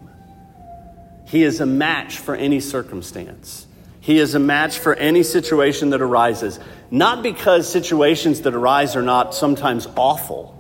He 1.34 1.42
is 1.42 1.60
a 1.60 1.66
match 1.66 2.18
for 2.18 2.36
any 2.36 2.60
circumstance. 2.60 3.66
He 4.00 4.20
is 4.20 4.36
a 4.36 4.38
match 4.38 4.78
for 4.78 4.94
any 4.94 5.24
situation 5.24 5.90
that 5.90 6.00
arises. 6.00 6.60
Not 6.92 7.24
because 7.24 7.68
situations 7.68 8.42
that 8.42 8.54
arise 8.54 8.94
are 8.94 9.02
not 9.02 9.34
sometimes 9.34 9.88
awful, 9.96 10.54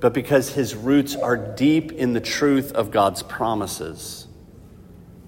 but 0.00 0.12
because 0.12 0.48
his 0.52 0.74
roots 0.74 1.14
are 1.14 1.36
deep 1.36 1.92
in 1.92 2.12
the 2.12 2.20
truth 2.20 2.72
of 2.72 2.90
God's 2.90 3.22
promises. 3.22 4.26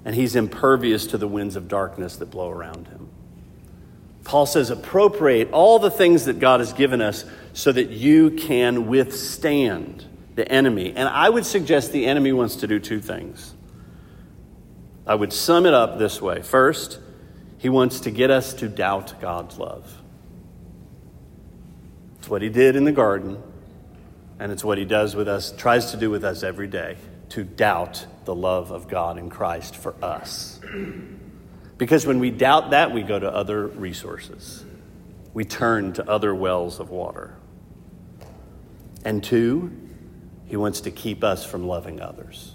And 0.05 0.17
he's 0.17 0.35
impervious 0.35 1.07
to 1.07 1.17
the 1.17 1.29
winds 1.29 1.55
of 1.55 1.69
darkness 1.69 2.17
that 2.17 2.29
blow 2.29 2.51
around 2.51 2.89
him. 2.89 3.11
Paul 4.25 4.47
says, 4.47 4.71
appropriate 4.71 5.53
all 5.53 5.79
the 5.79 5.93
things 5.93 6.25
that 6.25 6.41
God 6.41 6.59
has 6.59 6.73
given 6.73 7.01
us 7.01 7.25
so 7.53 7.71
that 7.71 7.91
you 7.91 8.33
can 8.33 8.89
withstand 8.89 10.05
the 10.35 10.51
enemy. 10.51 10.93
And 10.97 11.09
I 11.09 11.31
would 11.31 11.47
suggest 11.47 11.93
the 11.93 12.07
enemy 12.07 12.33
wants 12.33 12.57
to 12.57 12.67
do 12.67 12.81
two 12.81 13.01
things. 13.01 13.55
I 15.09 15.15
would 15.15 15.33
sum 15.33 15.65
it 15.65 15.73
up 15.73 15.99
this 15.99 16.21
way 16.21 16.43
first, 16.43 16.99
he 17.57 17.71
wants 17.71 18.01
to 18.01 18.11
get 18.11 18.31
us 18.31 18.53
to 18.55 18.69
doubt 18.69 19.21
God's 19.21 19.59
love. 19.59 20.03
It's 22.19 22.29
what 22.29 22.43
he 22.43 22.51
did 22.51 22.77
in 22.77 22.85
the 22.85 22.93
garden, 22.93 23.43
and 24.39 24.53
it's 24.53 24.63
what 24.63 24.77
he 24.77 24.85
does 24.85 25.17
with 25.17 25.27
us, 25.27 25.51
tries 25.57 25.93
to 25.93 25.97
do 25.97 26.11
with 26.11 26.25
us 26.25 26.43
every 26.43 26.69
day, 26.69 26.99
to 27.31 27.43
doubt 27.43 28.07
the 28.27 28.35
love 28.35 28.71
of 28.71 28.87
God 28.87 29.17
in 29.17 29.31
Christ 29.31 29.75
for 29.75 29.95
us. 30.03 30.61
Because 31.79 32.07
when 32.07 32.19
we 32.19 32.31
doubt 32.31 32.71
that, 32.71 32.93
we 32.93 33.03
go 33.03 33.19
to 33.19 33.33
other 33.33 33.67
resources. 33.67 34.63
We 35.33 35.45
turn 35.45 35.95
to 35.95 36.09
other 36.09 36.35
wells 36.35 36.81
of 36.81 36.91
water. 36.91 37.35
And 39.05 39.25
two, 39.25 39.73
he 40.45 40.57
wants 40.57 40.83
to 40.83 40.91
keep 40.91 41.25
us 41.25 41.47
from 41.47 41.67
loving 41.67 42.01
others. 42.01 42.53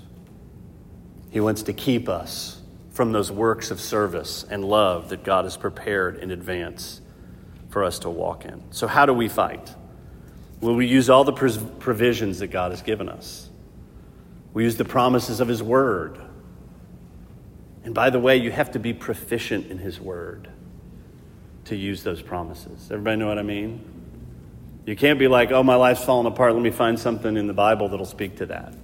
He 1.33 1.39
wants 1.39 1.63
to 1.63 1.73
keep 1.73 2.07
us 2.07 2.61
from 2.91 3.11
those 3.11 3.31
works 3.31 3.71
of 3.71 3.81
service 3.81 4.45
and 4.47 4.63
love 4.63 5.09
that 5.09 5.23
God 5.23 5.45
has 5.45 5.57
prepared 5.57 6.17
in 6.17 6.29
advance 6.29 7.01
for 7.71 7.83
us 7.83 7.97
to 7.99 8.09
walk 8.11 8.45
in. 8.45 8.61
So, 8.69 8.85
how 8.85 9.07
do 9.07 9.13
we 9.13 9.27
fight? 9.27 9.73
Will 10.61 10.75
we 10.75 10.85
use 10.85 11.09
all 11.09 11.23
the 11.23 11.33
provisions 11.33 12.37
that 12.37 12.47
God 12.47 12.69
has 12.69 12.83
given 12.83 13.09
us? 13.09 13.49
We 14.53 14.63
use 14.63 14.77
the 14.77 14.85
promises 14.85 15.39
of 15.39 15.47
His 15.47 15.63
Word. 15.63 16.19
And 17.83 17.95
by 17.95 18.11
the 18.11 18.19
way, 18.19 18.37
you 18.37 18.51
have 18.51 18.69
to 18.73 18.79
be 18.79 18.93
proficient 18.93 19.71
in 19.71 19.79
His 19.79 19.99
Word 19.99 20.49
to 21.65 21.75
use 21.75 22.03
those 22.03 22.21
promises. 22.21 22.91
Everybody 22.91 23.17
know 23.17 23.27
what 23.27 23.39
I 23.39 23.43
mean? 23.43 23.83
You 24.85 24.95
can't 24.95 25.17
be 25.17 25.27
like, 25.27 25.51
oh, 25.51 25.63
my 25.63 25.75
life's 25.75 26.05
falling 26.05 26.27
apart. 26.27 26.53
Let 26.53 26.61
me 26.61 26.69
find 26.69 26.99
something 26.99 27.35
in 27.35 27.47
the 27.47 27.53
Bible 27.53 27.89
that'll 27.89 28.05
speak 28.05 28.37
to 28.37 28.45
that. 28.45 28.75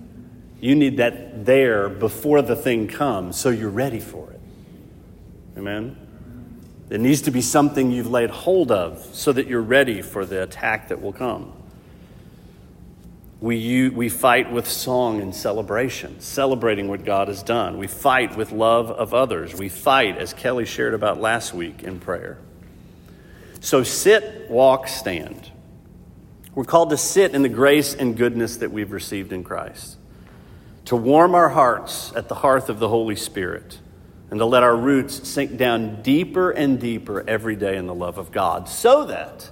You 0.59 0.75
need 0.75 0.97
that 0.97 1.45
there 1.45 1.89
before 1.89 2.41
the 2.41 2.55
thing 2.55 2.87
comes 2.87 3.39
so 3.39 3.49
you're 3.49 3.69
ready 3.69 3.99
for 3.99 4.29
it. 4.31 4.39
Amen? 5.57 5.95
It 6.89 6.99
needs 6.99 7.21
to 7.23 7.31
be 7.31 7.41
something 7.41 7.91
you've 7.91 8.09
laid 8.09 8.29
hold 8.29 8.71
of 8.71 9.07
so 9.13 9.31
that 9.31 9.47
you're 9.47 9.61
ready 9.61 10.01
for 10.01 10.25
the 10.25 10.43
attack 10.43 10.89
that 10.89 11.01
will 11.01 11.13
come. 11.13 11.53
We, 13.41 13.87
we 13.89 14.09
fight 14.09 14.51
with 14.51 14.67
song 14.67 15.21
and 15.21 15.33
celebration, 15.33 16.19
celebrating 16.19 16.89
what 16.89 17.05
God 17.05 17.29
has 17.29 17.41
done. 17.41 17.77
We 17.77 17.87
fight 17.87 18.35
with 18.35 18.51
love 18.51 18.91
of 18.91 19.13
others. 19.13 19.53
We 19.53 19.69
fight, 19.69 20.17
as 20.17 20.33
Kelly 20.33 20.65
shared 20.65 20.93
about 20.93 21.21
last 21.21 21.53
week, 21.53 21.83
in 21.83 22.01
prayer. 22.01 22.37
So 23.61 23.83
sit, 23.83 24.49
walk, 24.49 24.89
stand. 24.89 25.51
We're 26.53 26.65
called 26.65 26.89
to 26.89 26.97
sit 26.97 27.33
in 27.33 27.43
the 27.43 27.49
grace 27.49 27.93
and 27.93 28.17
goodness 28.17 28.57
that 28.57 28.71
we've 28.71 28.91
received 28.91 29.31
in 29.31 29.45
Christ, 29.45 29.97
to 30.89 30.95
warm 30.95 31.35
our 31.35 31.49
hearts 31.49 32.11
at 32.15 32.29
the 32.29 32.33
hearth 32.33 32.67
of 32.67 32.79
the 32.79 32.89
Holy 32.89 33.15
Spirit, 33.15 33.77
and 34.31 34.39
to 34.39 34.45
let 34.45 34.63
our 34.63 34.75
roots 34.75 35.29
sink 35.29 35.55
down 35.55 36.01
deeper 36.01 36.49
and 36.49 36.79
deeper 36.79 37.23
every 37.27 37.55
day 37.55 37.77
in 37.77 37.85
the 37.85 37.93
love 37.93 38.17
of 38.17 38.31
God, 38.31 38.67
so 38.67 39.05
that 39.05 39.51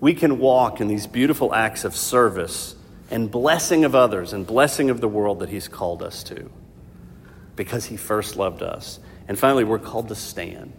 we 0.00 0.14
can 0.14 0.40
walk 0.40 0.80
in 0.80 0.88
these 0.88 1.06
beautiful 1.06 1.54
acts 1.54 1.84
of 1.84 1.94
service 1.94 2.74
and 3.08 3.30
blessing 3.30 3.84
of 3.84 3.94
others 3.94 4.32
and 4.32 4.48
blessing 4.48 4.90
of 4.90 5.00
the 5.00 5.06
world 5.06 5.38
that 5.38 5.48
He's 5.48 5.68
called 5.68 6.02
us 6.02 6.24
to 6.24 6.50
because 7.54 7.84
He 7.84 7.96
first 7.96 8.34
loved 8.34 8.60
us. 8.60 8.98
And 9.28 9.38
finally, 9.38 9.62
we're 9.62 9.78
called 9.78 10.08
to 10.08 10.16
stand. 10.16 10.72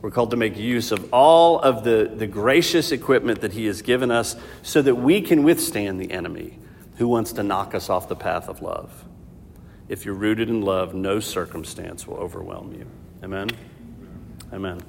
We're 0.00 0.10
called 0.10 0.30
to 0.30 0.38
make 0.38 0.56
use 0.56 0.90
of 0.90 1.12
all 1.12 1.60
of 1.60 1.84
the, 1.84 2.10
the 2.16 2.26
gracious 2.26 2.92
equipment 2.92 3.42
that 3.42 3.52
He 3.52 3.66
has 3.66 3.82
given 3.82 4.10
us 4.10 4.36
so 4.62 4.80
that 4.80 4.94
we 4.94 5.20
can 5.20 5.42
withstand 5.42 6.00
the 6.00 6.12
enemy 6.12 6.58
who 6.96 7.08
wants 7.08 7.34
to 7.34 7.42
knock 7.42 7.74
us 7.74 7.90
off 7.90 8.08
the 8.08 8.16
path 8.16 8.48
of 8.48 8.62
love. 8.62 9.04
If 9.88 10.04
you're 10.04 10.14
rooted 10.14 10.50
in 10.50 10.60
love, 10.62 10.94
no 10.94 11.18
circumstance 11.18 12.06
will 12.06 12.18
overwhelm 12.18 12.72
you. 12.72 12.86
Amen? 13.24 13.48
Amen. 14.52 14.80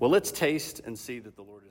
Well, 0.00 0.10
let's 0.10 0.32
taste 0.32 0.80
and 0.84 0.98
see 0.98 1.20
that 1.20 1.36
the 1.36 1.42
Lord. 1.42 1.61